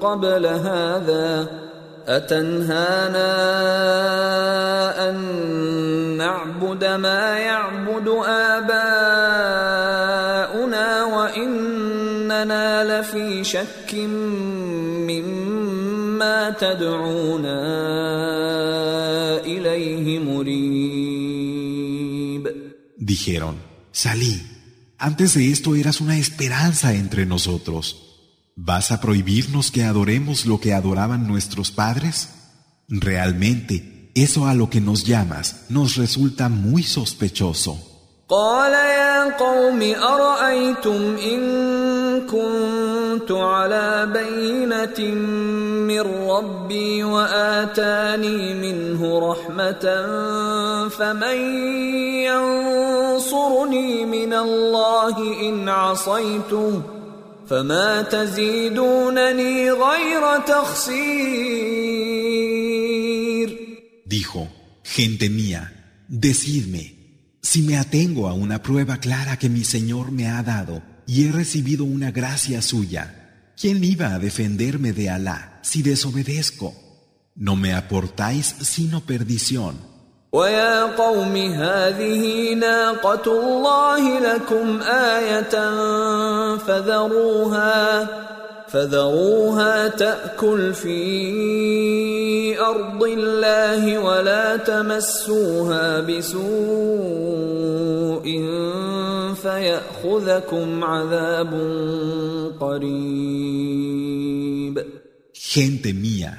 [0.02, 1.50] قبل هذا
[2.10, 3.32] اتنهانا
[5.10, 5.16] ان
[6.18, 8.08] نعبد ما يعبد
[8.56, 9.46] اباؤنا
[11.04, 13.94] واننا لفي شك
[15.10, 17.62] مما تدعونا
[19.46, 21.46] اليه مريب
[22.98, 23.56] Dijeron,
[23.92, 24.42] Salí,
[24.98, 28.09] antes de esto eras una esperanza entre nosotros.
[28.60, 32.30] ¿Vas a prohibirnos que adoremos lo que adoraban nuestros padres?
[32.88, 37.96] Realmente, eso a lo que nos llamas nos resulta muy sospechoso.
[38.30, 41.42] قال يا قوم أرأيتم إن
[42.26, 45.16] كنت على بينة
[45.86, 49.86] من ربي وآتاني منه رحمة
[50.90, 51.38] فمن
[52.26, 55.18] ينصرني من الله
[55.50, 56.82] إن عصيته
[57.50, 62.06] فما تزيدونني غير تخسير
[64.08, 64.48] Dijo,
[64.84, 65.64] gente mía,
[66.08, 66.86] decidme,
[67.42, 71.32] si me atengo a una prueba clara que mi Señor me ha dado y he
[71.32, 76.76] recibido una gracia suya, ¿quién iba a defenderme de Alá si desobedezco?
[77.36, 79.89] No me aportáis sino perdición.
[80.33, 85.55] ويا قوم هذه ناقة الله لكم آية
[86.57, 88.07] فذروها
[88.69, 96.41] فذروها تأكل في أرض الله ولا تمسوها بسوء
[99.35, 101.53] فيأخذكم عذاب
[102.61, 103.81] قريب.
[105.33, 106.33] Gente mía,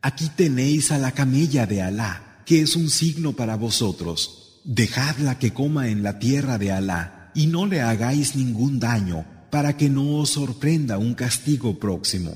[0.00, 2.31] aquí tenéis a la camella de Alá.
[2.52, 4.60] Que es un signo para vosotros.
[4.62, 9.78] Dejadla que coma en la tierra de Alá y no le hagáis ningún daño para
[9.78, 12.32] que no os sorprenda un castigo próximo.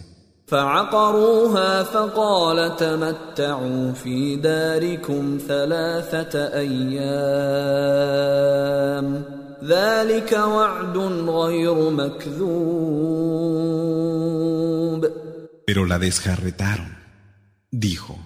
[15.66, 16.96] Pero la desjarretaron.
[17.70, 18.25] Dijo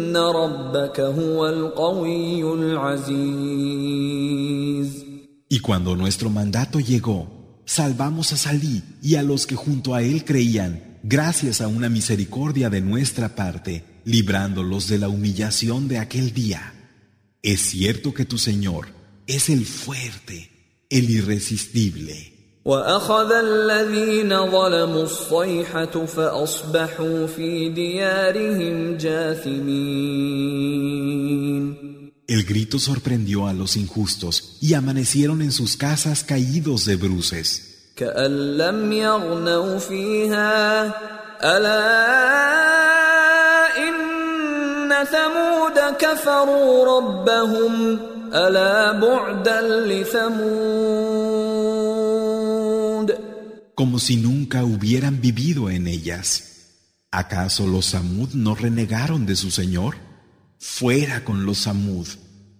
[0.10, 4.26] ان ربك هو القوي العزيز
[5.48, 10.24] Y cuando nuestro mandato llegó, salvamos a Salí y a los que junto a él
[10.24, 16.74] creían, gracias a una misericordia de nuestra parte, librándolos de la humillación de aquel día.
[17.42, 18.88] Es cierto que tu Señor
[19.28, 20.50] es el fuerte,
[20.90, 22.29] el irresistible.
[22.65, 30.51] واخذ الذين ظلموا الصيحه فاصبحوا في ديارهم جاثمين
[32.27, 37.61] El grito sorprendió a los injustos y amanecieron en sus casas caídos de bruces.
[37.95, 38.61] كأن
[50.23, 51.11] ثمود
[53.74, 56.52] Como si nunca hubieran vivido en ellas.
[57.10, 59.96] ¿Acaso los Samud no renegaron de su Señor?
[60.58, 62.06] Fuera con los Samud.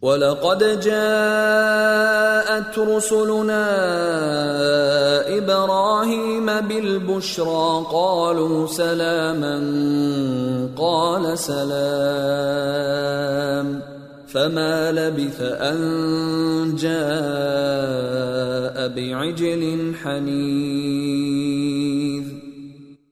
[0.02, 3.66] ولقد جاءت رسلنا
[5.38, 9.57] ابراهيم بالبشرى قالوا سلاما
[10.76, 12.76] قال سلام
[14.30, 16.96] فما لبث ان جاء
[18.88, 21.57] بعجل حنيذ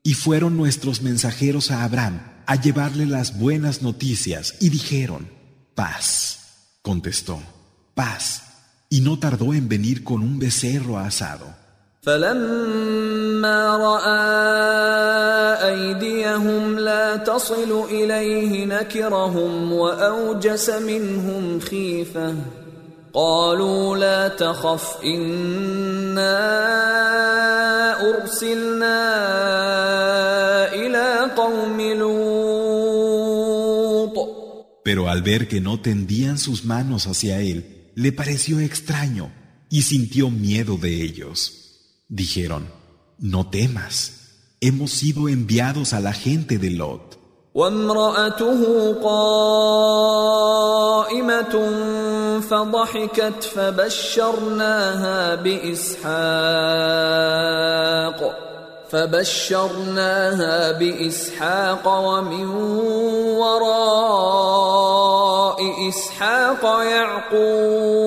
[0.06, 5.30] Y fueron nuestros mensajeros a Abraham a llevarle las buenas noticias y dijeron,
[5.74, 6.40] paz.
[6.82, 7.40] Contestó,
[7.94, 8.42] paz,
[8.90, 11.56] y no tardó en venir con un becerro asado.
[12.02, 15.24] فلما راى
[15.72, 22.34] ايديهم لا تصل اليه نكرهم واوجس منهم خيفه
[23.14, 26.34] قالوا لا تخف انا
[28.10, 29.04] ارسلنا
[30.74, 32.74] الى قوم لوط
[34.84, 37.58] Pero al ver que no tendían sus manos hacia él,
[37.94, 39.32] le pareció extraño
[39.70, 41.64] y sintió miedo de ellos.
[42.08, 42.68] Dijeron,
[43.18, 47.18] no temas, hemos sido enviados a la gente de Lot.
[58.94, 62.46] فبشرناها باسحاق ومن
[63.42, 64.68] وراء
[65.88, 68.04] اسحاق يعقوب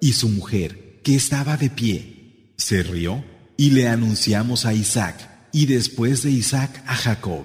[0.00, 0.70] Y su mujer,
[1.06, 3.24] que estaba de pie, se rió
[3.56, 5.16] y le anunciamos a Isaac
[5.52, 7.44] y después de Isaac a Jacob.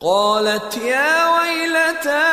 [0.00, 2.28] قالت يا ويلتى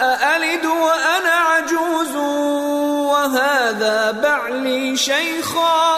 [0.00, 2.16] أألد وأنا عجوز
[3.08, 5.92] وهذا بعلي شيخا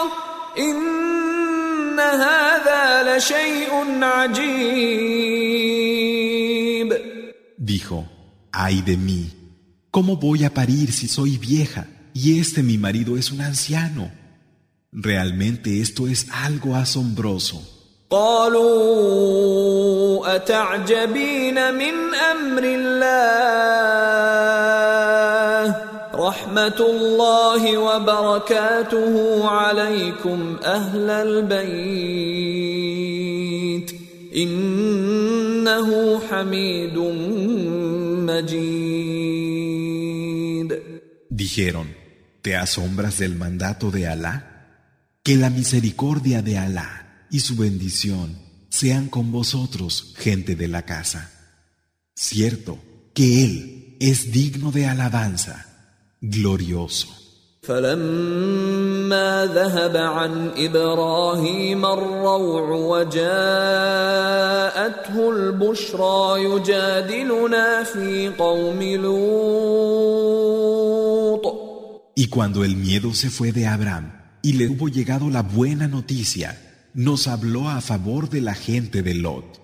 [7.57, 8.07] Dijo,
[8.53, 9.33] ay de mí,
[9.91, 14.11] ¿cómo voy a parir si soy vieja y este mi marido es un anciano?
[14.91, 17.61] Realmente esto es algo asombroso.
[26.15, 32.35] ورحمة الله وبركاته عليكم أهل البيت
[34.35, 36.97] إنه حميد
[38.29, 38.95] مجيد
[41.35, 41.87] Dijeron,
[42.41, 44.67] ¿te asombras del mandato de Alá?
[45.23, 48.37] Que la misericordia de Alá y su bendición
[48.69, 51.31] sean con vosotros, gente de la casa.
[52.13, 52.79] Cierto
[53.13, 55.65] que Él es digno de alabanza,
[56.21, 57.25] glorioso.
[57.65, 63.25] فلما ذهب عن ابراهيم الروع وجاءته
[65.29, 70.28] البشرى يجادلنا في قوم لوط
[72.14, 76.58] Y cuando el miedo se fue de Abraham y le hubo llegado la buena noticia,
[76.94, 79.60] nos habló a favor de la gente de Lot.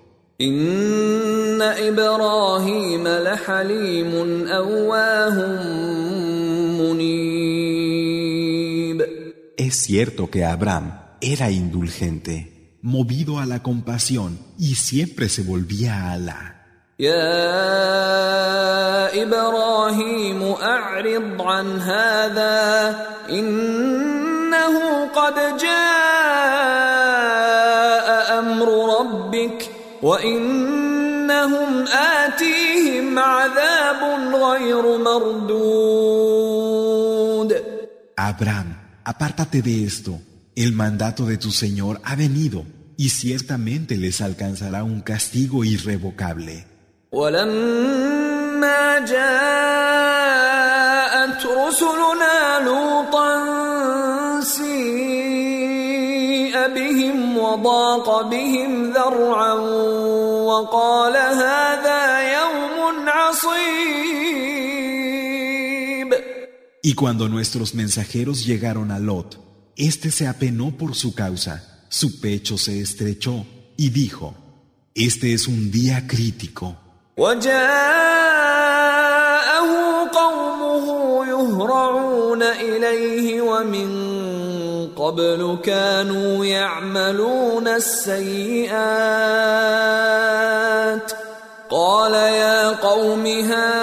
[9.56, 16.12] Es cierto que Abraham era indulgente, movido a la compasión y siempre se volvía a
[16.12, 16.55] Alá.
[16.98, 17.12] يا
[19.22, 22.96] إبراهيم اعرض عن هذا
[23.30, 25.68] انه قد جاء
[28.38, 29.70] أمر ربك
[30.02, 34.02] وانهم اتيهم عذاب
[34.34, 36.46] غير مردود
[38.18, 38.68] Abraham,
[39.04, 40.18] apártate de esto.
[40.56, 42.64] El mandato de tu Señor ha venido
[42.96, 46.75] y ciertamente les alcanzará un castigo irrevocable.
[47.11, 50.31] ولما جاءت
[51.45, 53.31] رسلنا لوطا
[54.41, 55.81] سيء
[56.75, 59.53] بهم وضاق بهم ذرعا
[60.49, 64.01] وقال هذا يوم عصيب
[66.83, 69.37] Y cuando nuestros mensajeros llegaron a Lot,
[69.75, 73.45] éste se apenó por su causa, su pecho se estrechó
[73.77, 74.33] y dijo,
[74.95, 76.77] Este es un día crítico.
[77.18, 77.60] وجاءه
[80.12, 80.86] قومه
[81.26, 83.88] يهرعون إليه ومن
[84.96, 88.76] قبل كانوا يعملون السيئات.
[91.70, 93.76] قال يا قوم هؤلاء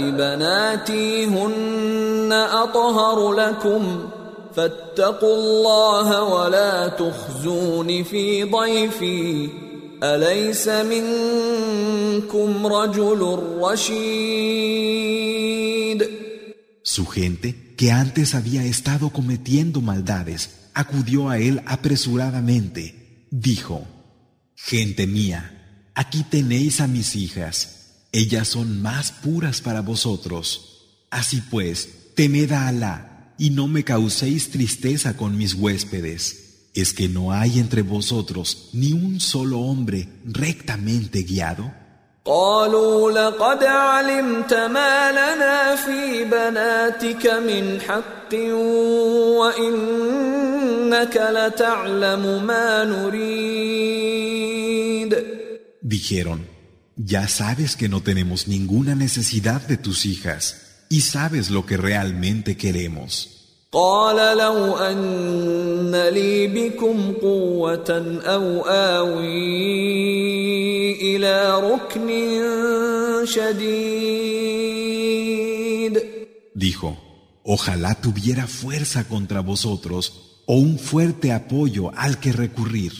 [0.00, 4.10] بناتي هن أطهر لكم
[4.55, 9.49] فاتقوا الله ولا تخزون في ضيفي
[10.03, 15.15] أليس منكم رجل رشيد
[16.95, 23.27] Su gente, que antes había estado cometiendo maldades, acudió a él apresuradamente.
[23.31, 23.85] Dijo,
[24.55, 28.05] Gente mía, aquí tenéis a mis hijas.
[28.13, 30.85] Ellas son más puras para vosotros.
[31.09, 33.08] Así pues, temed a Alá
[33.39, 36.69] y no me causéis tristeza con mis huéspedes.
[36.73, 41.71] ¿Es que no hay entre vosotros ni un solo hombre rectamente guiado?
[42.25, 48.33] قالوا لقد علمت ما لنا في بناتك من حق
[49.39, 53.95] وإنك لتعلم ما نريد
[55.81, 56.47] Dijeron,
[56.97, 62.57] ya sabes que no tenemos ninguna necesidad de tus hijas y sabes lo que realmente
[62.57, 63.35] queremos.
[63.75, 69.55] قال لو أن لي بكم قوة أو آوي
[71.15, 72.09] إلى ركن
[73.25, 74.45] شديد
[76.55, 76.97] Dijo,
[77.43, 82.93] ojalá tuviera fuerza contra vosotros o un fuerte apoyo al que recurrir.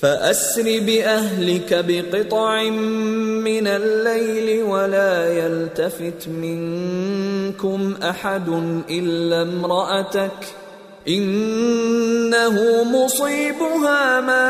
[0.00, 8.48] فأسر بأهلك بقطع من الليل ولا يلتفت منكم أحد
[8.90, 10.46] إلا امرأتك.
[11.08, 14.40] إنه مصيبها ما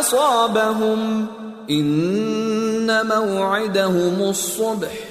[0.00, 1.26] أصابهم.
[1.70, 5.07] إن موعدهم الصبح.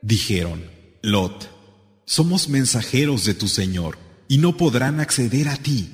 [0.00, 0.62] Dijeron,
[1.02, 1.50] Lot,
[2.04, 3.98] somos mensajeros de tu Señor
[4.28, 5.90] y no podrán acceder a ti.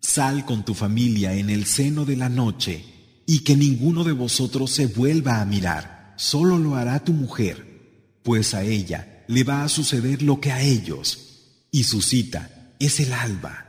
[0.00, 2.84] Sal con tu familia en el seno de la noche
[3.26, 8.52] y que ninguno de vosotros se vuelva a mirar, solo lo hará tu mujer, pues
[8.52, 13.14] a ella le va a suceder lo que a ellos, y su cita es el
[13.14, 13.68] alba.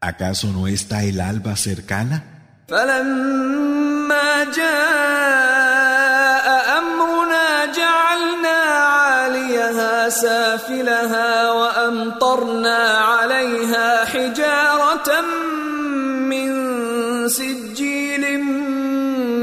[0.00, 2.64] ¿Acaso no está el alba cercana?
[4.41, 15.21] فلما فلما جاء أمرنا جعلنا عاليها سافلها وأمطرنا عليها حجارة
[16.29, 16.49] من
[17.29, 18.43] سجيل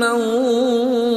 [0.00, 1.14] منضود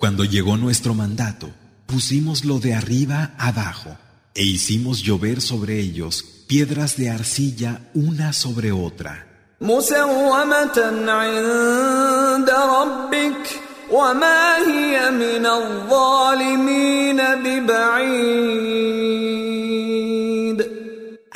[0.00, 1.50] Cuando llegó nuestro mandato,
[1.86, 3.96] pusimos lo de arriba abajo
[4.34, 9.28] e hicimos llover sobre ellos piedras de arcilla una sobre otra.
[9.61, 10.77] مسومة
[11.07, 18.73] عند ربك وما هي من الظالمين ببعيد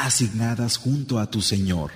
[0.07, 1.91] asignadas junto a tu Señor,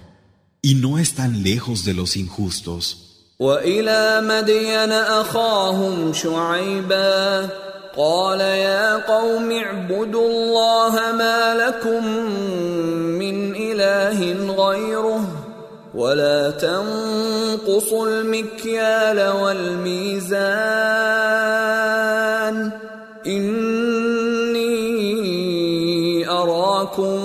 [0.62, 3.08] y no están lejos de los injustos.
[3.40, 7.50] وإلى مدين أخاهم شعيبا
[7.98, 12.06] قال يا قوم اعبدوا الله ما لكم
[13.18, 14.20] من إله
[14.56, 15.41] غيره
[15.94, 20.42] ولا تنقصوا المكيال والميزان.
[23.28, 24.72] إني
[26.30, 27.20] أراكم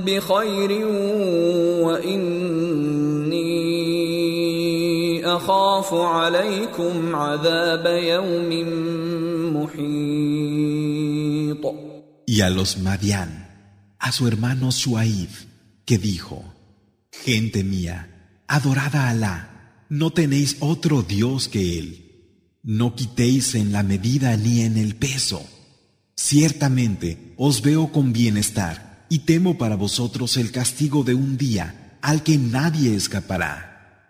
[0.00, 0.86] بخير
[1.84, 2.56] وإني
[5.26, 8.50] أخاف عليكم عذاب يوم
[9.56, 10.38] محيط.
[12.26, 13.30] Y a los Madián,
[13.98, 15.30] a su hermano Suaib,
[15.86, 16.44] que dijo,
[17.11, 21.99] Gente mía, adorad a Alá, no tenéis otro Dios que Él.
[22.63, 25.45] No quitéis en la medida ni en el peso.
[26.15, 32.23] Ciertamente os veo con bienestar y temo para vosotros el castigo de un día al
[32.23, 33.69] que nadie escapará.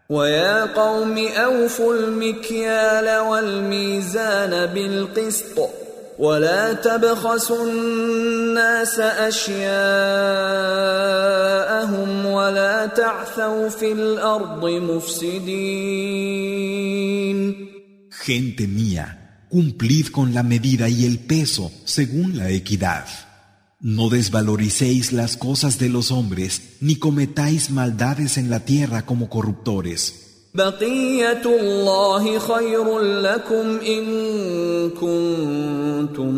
[0.10, 5.60] ويا قوم أوفوا المكيال والميزان بالقسط
[6.20, 9.66] ولا تبخسوا الناس أشياءهم
[12.26, 16.14] ولا تعثوا في الأرض مفسدين
[18.26, 23.06] Gente mía, cumplid con la medida y el peso según la equidad.
[23.82, 30.27] No desvaloricéis las cosas de los hombres, ni cometáis maldades en la tierra como corruptores.
[30.56, 34.04] بقية الله خير لكم إن
[34.90, 36.36] كنتم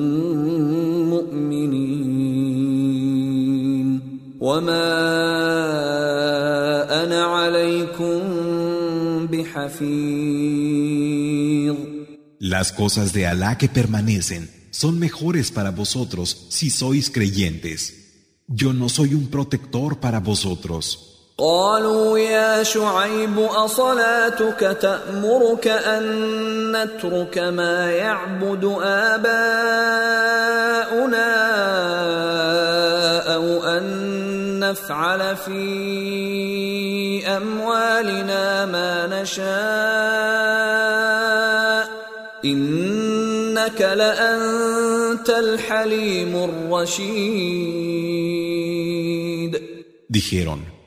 [1.09, 2.55] مؤمنين
[4.39, 4.85] وما
[7.03, 8.21] أنا عليكم
[9.31, 10.75] بحفيظ
[12.39, 17.79] Las cosas de Alá que permanecen son mejores para vosotros si sois creyentes.
[18.47, 21.08] Yo no soy un protector para vosotros.
[21.40, 26.04] قالوا يا شعيب أصلاتك تأمرك أن
[26.76, 29.40] نترك ما يعبد آباؤنا
[33.34, 33.84] أو أن
[34.60, 39.50] نفعل في أموالنا ما نشاء.
[42.44, 47.80] إنك لأنت الحليم الرشيد.
[50.10, 50.79] Dijeron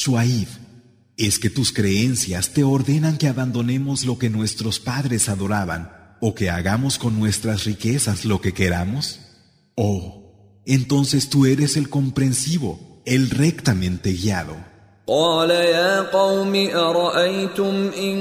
[0.00, 0.48] Suaib,
[1.16, 6.50] ¿es que tus creencias te ordenan que abandonemos lo que nuestros padres adoraban o que
[6.50, 9.20] hagamos con nuestras riquezas lo que queramos?
[9.74, 14.56] Oh, entonces tú eres el comprensivo, el rectamente guiado.
[15.08, 18.18] قال يا قوم أرأيتم إن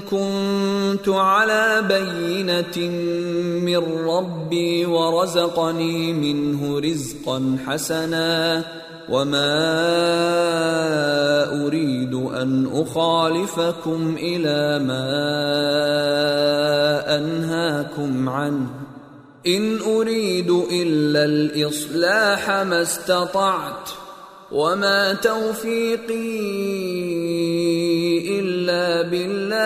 [0.00, 2.78] كنت على بينة
[3.58, 8.64] من ربي ورزقني منه رزقا حسنا
[9.09, 9.57] وما
[11.65, 15.07] اريد ان اخالفكم إلى ما
[17.17, 18.67] انهاكم عنه
[19.47, 23.89] ان اريد الا الاصلاح ما استطعت
[24.51, 26.57] وما توفيقي
[28.39, 29.57] الا بالله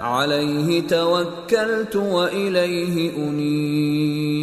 [0.00, 4.36] عليه توكلت واليه انيب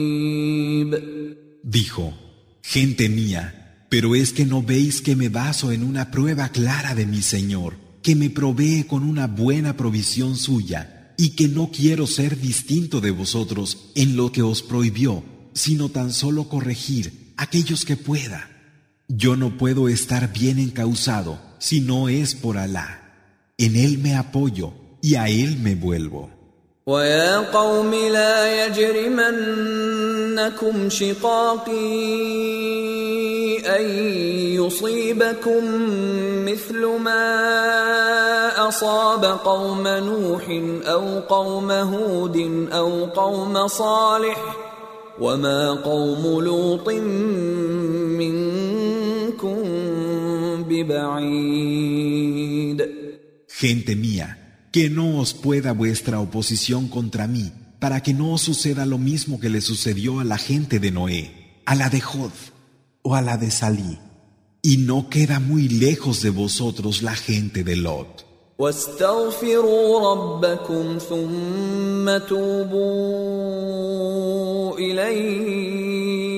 [1.64, 2.14] Dijo,
[2.62, 7.06] gente mía, pero es que no veis que me baso en una prueba clara de
[7.06, 12.38] mi Señor, que me provee con una buena provisión suya, y que no quiero ser
[12.38, 18.50] distinto de vosotros en lo que os prohibió, sino tan solo corregir aquellos que pueda.
[19.08, 23.00] Yo no puedo estar bien encausado si no es por Alá.
[23.58, 26.30] En Él me apoyo y a Él me vuelvo.
[30.34, 31.74] يجرمنكم شقاقي
[33.60, 33.86] أن
[34.56, 35.64] يصيبكم
[36.46, 40.46] مثل ما أصاب قوم نوح
[40.86, 44.58] أو قوم هود أو قوم صالح
[45.20, 46.90] وما قوم لوط
[48.20, 49.64] منكم
[50.70, 52.04] ببعيد.
[53.64, 54.28] Gente mía,
[54.74, 57.52] que no os pueda vuestra oposición contra mí,
[57.83, 61.61] para que no os suceda lo mismo que le sucedió a la gente de Noé,
[61.65, 62.33] a la de Jod
[63.03, 63.99] o a la de Salí.
[64.63, 68.25] Y no queda muy lejos de vosotros la gente de Lot.
[68.59, 73.59] واستغفروا ربكم ثم توبوا
[74.79, 76.29] إليه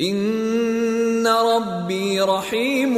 [0.00, 2.96] إن ربي رحيم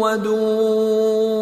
[0.00, 1.32] ودود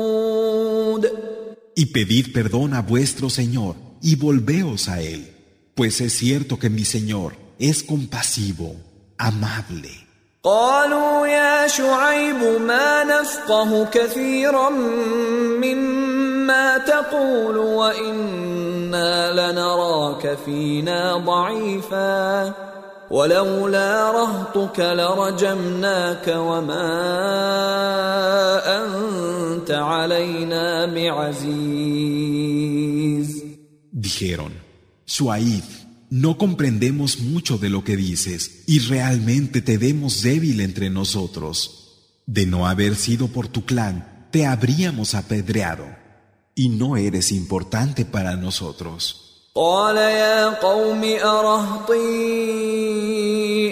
[1.77, 5.32] Y pedid perdón a vuestro Señor y volveos a Él,
[5.76, 8.76] pues es cierto que mi Señor es compasivo,
[9.18, 10.06] amable.
[10.46, 14.70] قالوا يا شعيب ما نفقه كثيرا
[15.60, 22.54] مما تقول وإنا لنراك فينا ضعيفا.
[23.10, 26.92] ولولا رهطك لرجمناك وما
[28.86, 32.06] أنت علينا بعزيز.
[33.98, 34.52] Dijeron,
[35.08, 35.64] Shuaib,
[36.10, 42.10] no comprendemos mucho de lo que dices y realmente te vemos débil entre nosotros.
[42.26, 45.86] De no haber sido por tu clan, te habríamos apedreado.
[46.56, 49.25] Y no eres importante para nosotros.
[49.58, 52.04] قال يا قوم أرهطي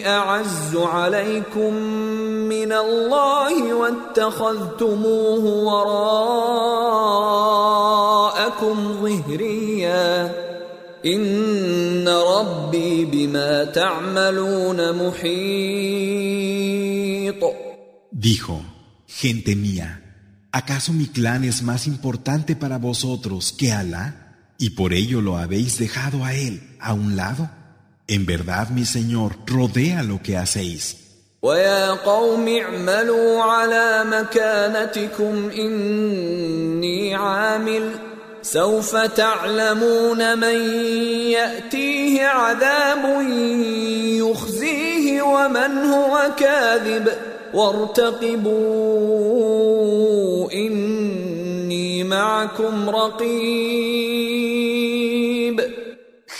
[0.07, 1.73] أعز عليكم
[2.47, 6.37] من الله واتخذتموه وراءكم
[9.03, 10.31] ظهريا
[11.05, 15.43] إن ربي بما تعملون محيط
[18.11, 18.55] Dijo,
[19.05, 19.89] gente mía,
[20.53, 24.22] ¿acaso mi clan es más importante para vosotros que Alá?
[24.57, 27.49] ¿Y por ello lo habéis dejado a él a un lado?
[28.07, 31.03] En verdad, mi Señor, rodea lo que hacéis.
[31.43, 37.91] ويا قوم اعملوا على مكانتكم إني عامل
[38.41, 40.59] سوف تعلمون من
[41.31, 43.21] يأتيه عذاب
[44.19, 47.09] يخزيه ومن هو كاذب
[47.53, 48.51] وارتقبوا
[50.51, 54.32] إني معكم رقيب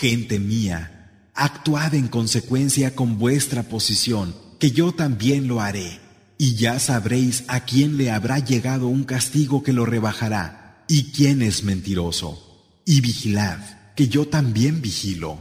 [0.06, 5.98] Gente mía, actuad en consecuencia con vuestra posición, que yo también lo haré.
[6.36, 11.40] Y ya sabréis a quién le habrá llegado un castigo que lo rebajará, y quién
[11.40, 12.38] es mentiroso.
[12.84, 13.60] Y vigilad,
[13.96, 15.38] que yo también vigilo.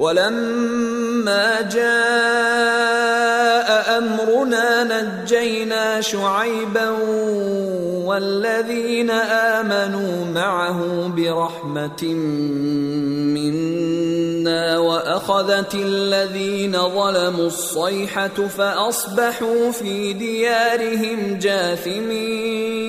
[0.00, 1.88] ولما جاء
[3.98, 6.88] أمرنا نجينا شعيبا
[8.08, 9.10] والذين
[9.60, 12.04] آمنوا معه برحمة
[13.36, 22.80] منا وأخذت الذين ظلموا الصيحة فأصبحوا في ديارهم جاثمين.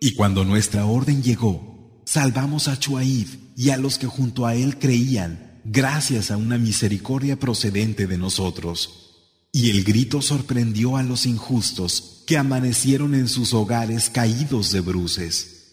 [0.00, 1.71] Y cuando nuestra orden llegó,
[2.12, 7.36] Salvamos a Chuaib y a los que junto a él creían, gracias a una misericordia
[7.38, 9.14] procedente de nosotros.
[9.50, 15.70] Y el grito sorprendió a los injustos que amanecieron en sus hogares caídos de bruces.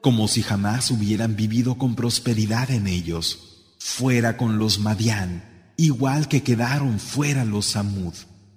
[0.00, 6.43] Como si jamás hubieran vivido con prosperidad en ellos Fuera con los Madián, igual que
[6.43, 8.13] quedaron fuera los Samud.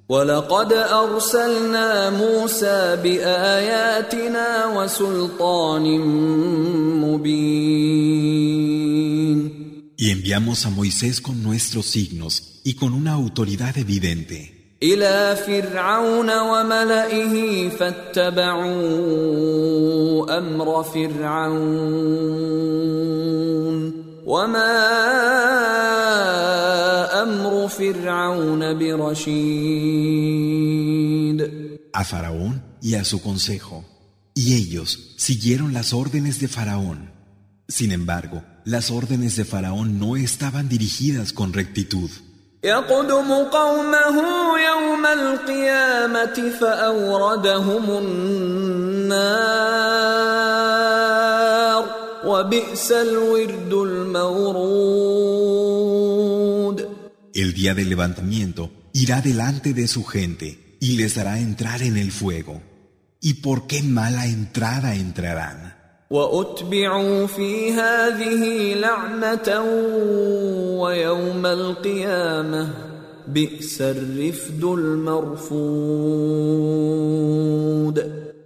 [0.09, 6.01] ولقد أرسلنا موسى بآياتنا وسلطان
[7.05, 8.39] مبين
[10.01, 14.55] Y enviamos a Moisés con nuestros signos y con una autoridad evidente.
[14.83, 18.79] إلى فرعون وملئه فاتبعوا
[20.39, 22.39] أمر فرعون
[24.27, 24.89] وما
[27.23, 30.49] أمر فرعون برشيد
[31.93, 33.85] a Faraón y a su consejo,
[34.35, 37.11] y ellos siguieron las órdenes de Faraón.
[37.67, 42.11] Sin embargo, las órdenes de Faraón no estaban dirigidas con rectitud.
[42.65, 44.17] يقدم قومه
[44.59, 49.37] يوم القيامة فأوردهم النار وبئس
[49.79, 50.42] الورد المورود
[57.34, 62.12] El día del levantamiento irá delante de su gente y les hará entrar en el
[62.12, 62.62] fuego.
[63.20, 65.76] ¿Y por qué mala entrada entrarán?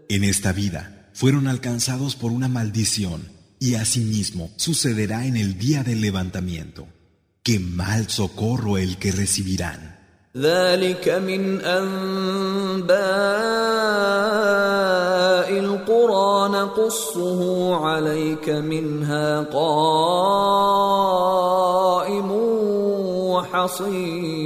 [0.10, 6.01] En esta vida fueron alcanzados por una maldición y asimismo sucederá en el día del
[6.01, 6.89] levantamiento.
[7.43, 9.93] Qué mal socorro el que recibirán.
[10.37, 12.93] ذلك من أنباء
[15.59, 19.73] القرى نقصه عليك منها قائم
[23.31, 24.43] وحصيد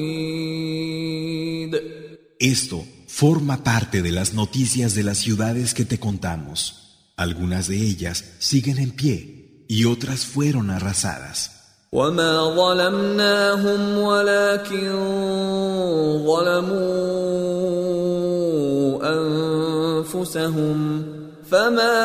[2.38, 6.79] Esto forma parte de las noticias de las ciudades que te contamos.
[7.20, 11.56] Algunas de ellas siguen en pie y otras fueron arrasadas.
[11.92, 14.92] وما ظلمناهم ولكن
[16.26, 17.36] ظلموا
[20.04, 21.06] انفسهم
[21.50, 21.96] فما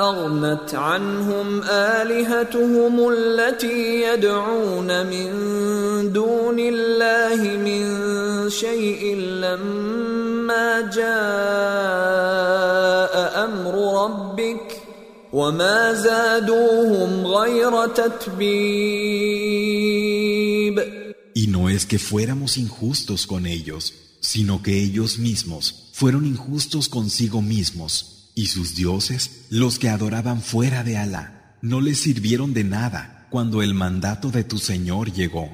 [0.00, 5.32] اغنت عنهم الهتهم التي يدعون من
[6.12, 7.84] دون الله من
[8.50, 12.27] شيء لما جاء
[13.98, 14.94] امر ربك
[21.34, 27.42] Y no es que fuéramos injustos con ellos, sino que ellos mismos fueron injustos consigo
[27.42, 33.26] mismos, y sus dioses, los que adoraban fuera de Alá, no les sirvieron de nada
[33.30, 35.50] cuando el mandato de tu Señor llegó.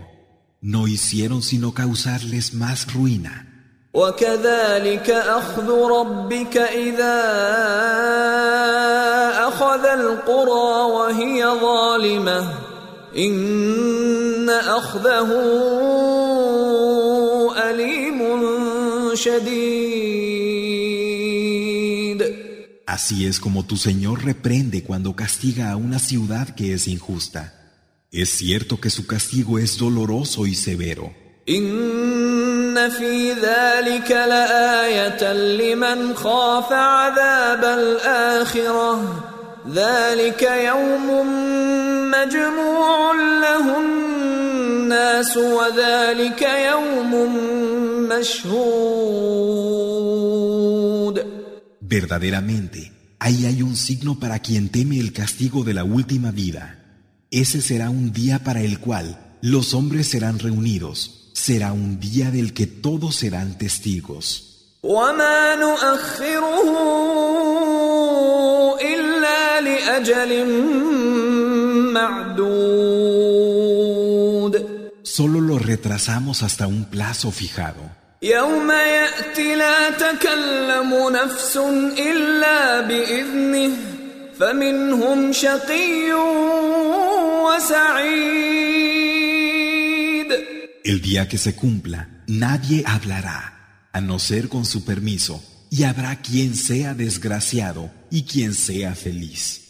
[0.61, 3.54] No hicieron sino causarles más ruina.
[3.95, 7.21] وكذلك اخذ ربك اذا
[9.49, 12.49] اخذ القرى وهي ظالمه
[13.17, 15.31] ان اخذه
[17.71, 18.21] اليم
[19.15, 19.91] شديد
[22.87, 27.43] Así es como tu Señor reprende cuando castiga a una ciudad que es injusta.
[28.11, 31.15] Es cierto que su castigo es doloroso y severo.
[32.75, 39.25] ان في ذلك لايه لمن خاف عذاب الاخره
[39.75, 41.07] ذلك يوم
[42.11, 43.13] مجموع
[43.47, 47.13] له الناس وذلك يوم
[48.09, 49.71] مشهود
[51.99, 52.81] Verdaderamente,
[53.19, 56.65] ahí hay un signo para quien teme el castigo de la última vida.
[57.33, 59.07] Ese será un día para el cual
[59.43, 64.29] los hombres serán reunidos será un día del que todos serán testigos.
[75.03, 78.01] Solo lo retrasamos hasta un plazo fijado.
[84.41, 86.13] فمنهم شقي
[90.86, 96.22] el día que se cumpla, nadie hablará, a no ser con su permiso, y habrá
[96.22, 99.62] quien sea desgraciado y quien sea feliz.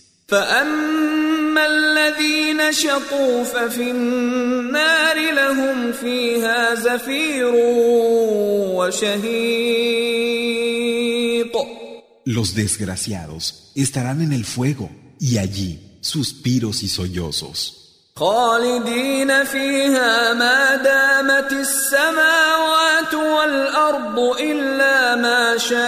[12.25, 14.89] Los desgraciados estarán en el fuego
[15.19, 17.84] y allí suspiros y sollozos.
[18.16, 25.80] خالدين فيها ما دامت السماوات والارض الا ما شاء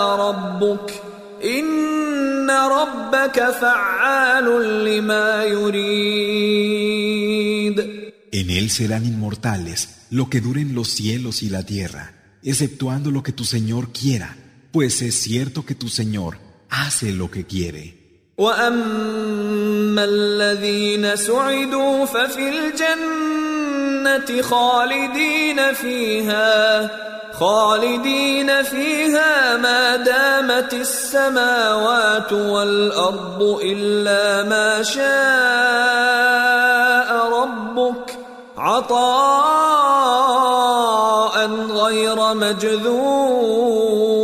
[0.00, 1.02] ربك
[1.44, 4.44] ان ربك فعال
[4.84, 6.80] لما يريد
[8.32, 12.04] En él serán inmortales lo que duren los cielos y la tierra,
[12.44, 14.36] exceptuando lo que tu Señor quiera,
[14.70, 16.38] pues es cierto que tu Señor
[16.68, 18.00] hace lo que quiere.
[18.37, 26.89] واما الذين سعدوا ففي الجنه خالدين فيها
[27.39, 35.05] خالدين فيها ما دامت السماوات والارض الا ما شاء
[37.41, 38.17] ربك
[38.57, 39.45] عطاء
[41.71, 44.14] غير مجذوذ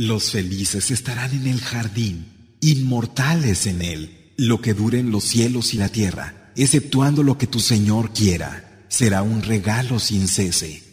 [0.00, 5.76] Los felices estarán en el jardín, inmortales en él, lo que duren los cielos y
[5.76, 10.84] la tierra, exceptuando lo que tu Señor quiera, será un regalo sin cese.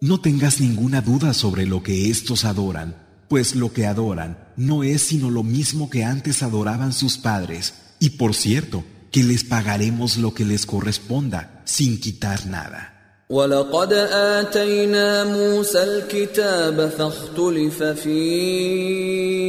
[0.00, 2.94] No tengas ninguna duda sobre lo que estos adoran,
[3.28, 8.10] pues lo que adoran no es sino lo mismo que antes adoraban sus padres, y
[8.10, 12.99] por cierto, que les pagaremos lo que les corresponda, sin quitar nada.
[13.30, 19.40] ولقد آتينا موسى الكتاب فاختلف فيه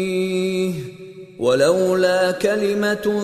[1.39, 3.21] ولولا كلمة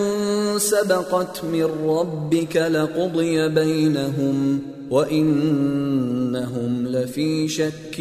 [0.57, 7.99] سبقت من ربك لقضي بينهم وإنهم لفي شك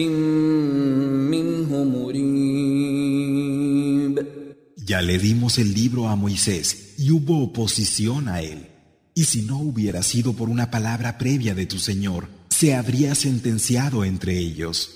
[1.28, 2.66] منه مريب
[4.88, 8.61] Ya le dimos el libro a Moisés y hubo oposición a él.
[9.14, 14.03] Y si no hubiera sido por una palabra previa de tu Señor, se habría sentenciado
[14.03, 14.89] entre ellos.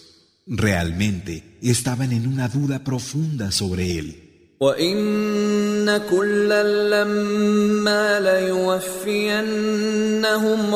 [0.47, 4.25] Realmente estaban en una duda profunda sobre él.
[4.59, 9.55] وإن كلا لما ليوفينهم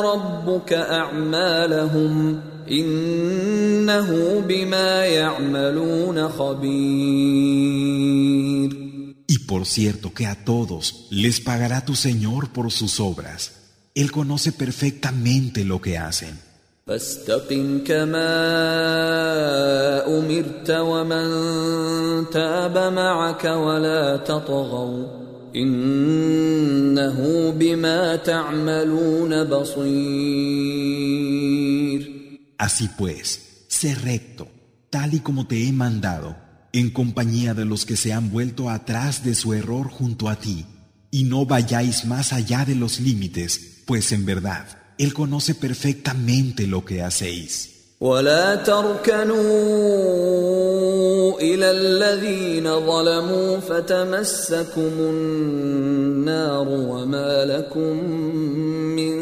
[0.00, 7.70] ربك أعمالهم إنه بما يعملون خبير
[9.26, 13.52] Y por cierto que a todos les pagará tu Señor por sus obras.
[13.94, 16.38] Él conoce perfectamente lo que hacen.
[16.86, 18.30] فاستقم كما
[20.18, 21.30] أمرت ومن
[22.30, 25.06] تاب معك ولا تطغوا
[25.56, 30.50] إنه بما تعملون بصير
[32.60, 34.46] Así pues, sé recto,
[34.90, 36.36] tal y como te he mandado,
[36.74, 40.66] en compañía de los que se han vuelto atrás de su error junto a ti,
[41.10, 44.66] y no vayáis más allá de los límites, pues en verdad,
[44.97, 47.75] Él conoce perfectamente lo que hacéis.
[48.01, 49.35] ولا تركنوا
[51.39, 58.09] إلى الذين ظلموا فتمسكم النار وما لكم
[58.95, 59.15] من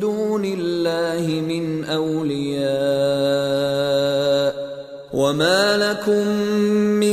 [0.00, 2.66] دون الله من أولياء
[5.12, 6.26] وما لكم
[7.02, 7.05] من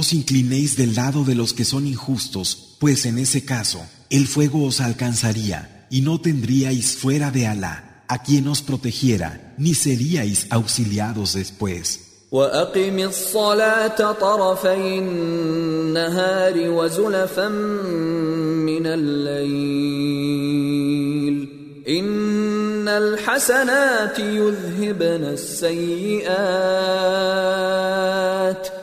[0.00, 4.64] os inclinéis del lado de los que son injustos, pues en ese caso el fuego
[4.64, 11.34] os alcanzaría y no tendríais fuera de Alá a quien os protegiera, ni seríais auxiliados
[11.34, 12.02] después.
[12.32, 20.16] وأقم الصلاة طرفي النهار وزلفا من الليل
[21.88, 26.46] إن الحسنات يذهبن السيئات
[28.56, 28.79] ذلك ذكرى للذاكرين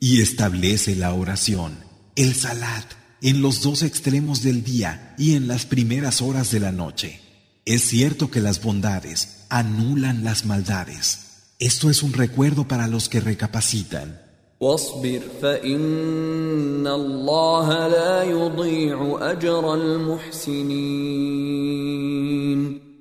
[0.00, 1.78] y establece la oración,
[2.16, 2.84] el salat,
[3.20, 7.20] en los dos extremos del día y en las primeras horas de la noche.
[7.64, 11.52] Es cierto que las bondades anulan las maldades.
[11.60, 14.20] Esto es un recuerdo para los que recapacitan.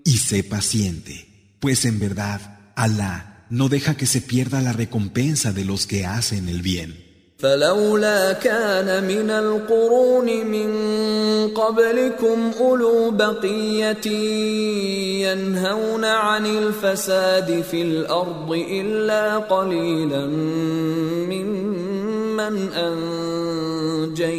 [0.05, 1.30] Y sé paciente.
[1.60, 2.40] pues en verdad,
[2.74, 7.06] Alá no deja que se pierda la recompensa de los que hacen el bien.
[7.38, 10.70] فلولا كان من القرون من
[11.48, 14.06] قبلكم أولو بقية
[15.26, 20.26] ينهون عن الفساد في الأرض إلا قليلا
[21.28, 22.72] ممن
[24.08, 24.36] أنجينا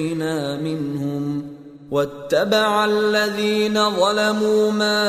[0.61, 1.50] منهم
[1.91, 5.03] واتبع الذين ظلموا ما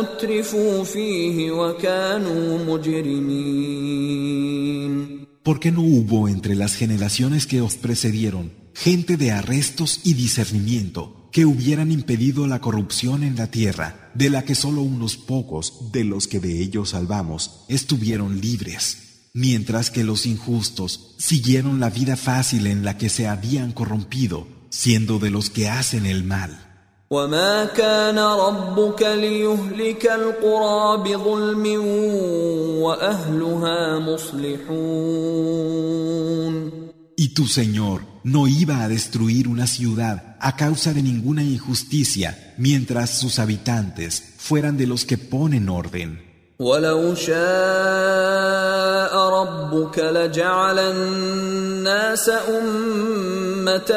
[0.00, 4.48] أترفوا فيه وكانوا مجرمين
[5.42, 11.18] ¿Por qué no hubo entre las generaciones que os precedieron gente de arrestos y discernimiento
[11.32, 16.04] que hubieran impedido la corrupción en la tierra, de la que solo unos pocos de
[16.04, 22.66] los que de ellos salvamos estuvieron libres, mientras que los injustos siguieron la vida fácil
[22.66, 26.68] en la que se habían corrompido, siendo de los que hacen el mal?
[27.10, 31.66] وما كان ربك ليهلك القرى بظلم
[32.82, 35.18] واهلها مصلحون
[37.20, 43.18] Y tu Señor no iba a destruir una ciudad a causa de ninguna injusticia, mientras
[43.18, 46.20] sus habitantes fueran de los que ponen orden.
[46.60, 47.38] ولو شاء
[49.16, 52.30] ربك لجعل الناس
[53.62, 53.90] امه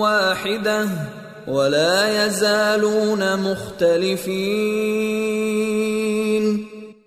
[0.00, 0.88] واحده
[1.48, 4.66] ولا يزالون مختلفين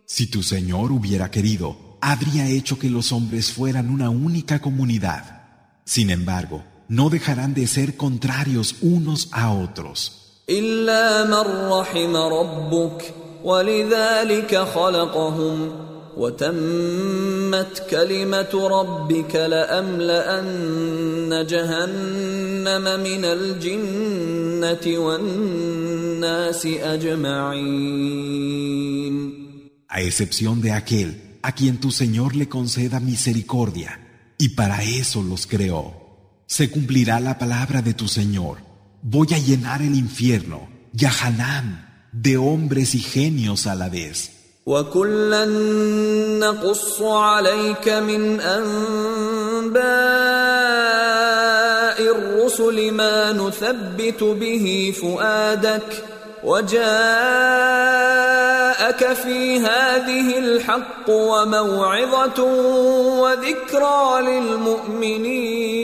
[0.06, 1.68] Si tu Señor hubiera querido,
[2.02, 5.23] habría hecho que los hombres fueran una única comunidad.
[5.86, 9.98] Sin embargo, no dejarán de ser contrarios unos a otros.
[10.49, 13.14] الا من رحم ربك
[13.44, 15.72] ولذلك خلقهم
[16.18, 20.65] وتمت كلمه ربك لاملان
[21.49, 28.10] جهنم من الجنه والناس اجمعين
[29.91, 31.10] A excepción de aquel
[31.41, 33.91] a quien tu Señor le conceda misericordia,
[34.38, 35.95] y para eso los creó.
[36.45, 38.57] Se cumplirá la palabra de tu Señor.
[39.02, 44.32] Voy a llenar el infierno, Yahanam, de hombres y genios a la vez.
[44.66, 45.45] وكلا
[46.41, 49.85] نقص عليك من انباء
[52.01, 56.05] الرسل ما نثبت به فؤادك
[56.45, 56.85] وجاءك
[59.12, 62.43] في هذه الحق وموعظه
[63.20, 65.74] وذكرى للمؤمنين.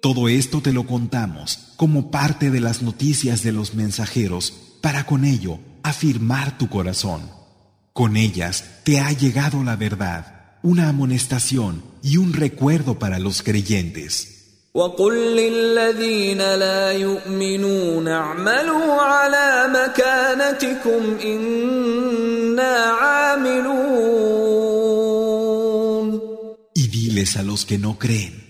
[0.00, 4.52] Todo esto te lo contamos como parte de las noticias de los mensajeros
[4.82, 7.30] para con ello afirmar tu corazón.
[7.92, 14.30] Con ellas te ha llegado la verdad, una amonestación y un recuerdo para los creyentes.
[26.74, 28.44] Y diles a los que no creen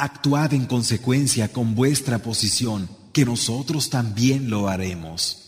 [0.00, 5.47] Actuad en consecuencia con vuestra posición, que nosotros también lo haremos.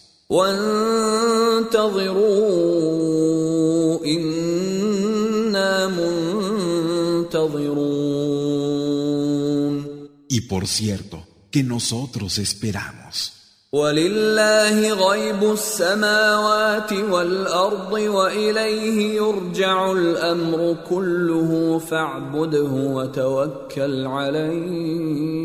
[10.28, 13.40] Y por cierto, que nosotros esperamos.
[13.72, 25.40] ولله غيب السماوات والأرض وإليه يرجع الأمر كله فاعبده وتوكل عليه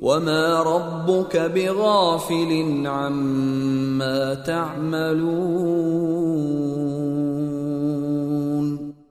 [0.00, 5.90] وما ربك بغافل عما تعملون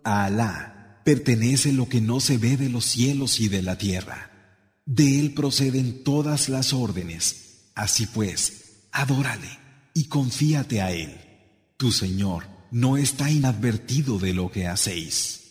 [0.04, 4.32] A Alá pertenece lo que no se ve de los cielos y de la tierra.
[4.86, 7.70] De él proceden todas las órdenes.
[7.76, 9.60] Así pues, adórale
[9.94, 11.16] y confíate a él.
[11.78, 15.43] Tu Señor no está inadvertido de lo que hacéis.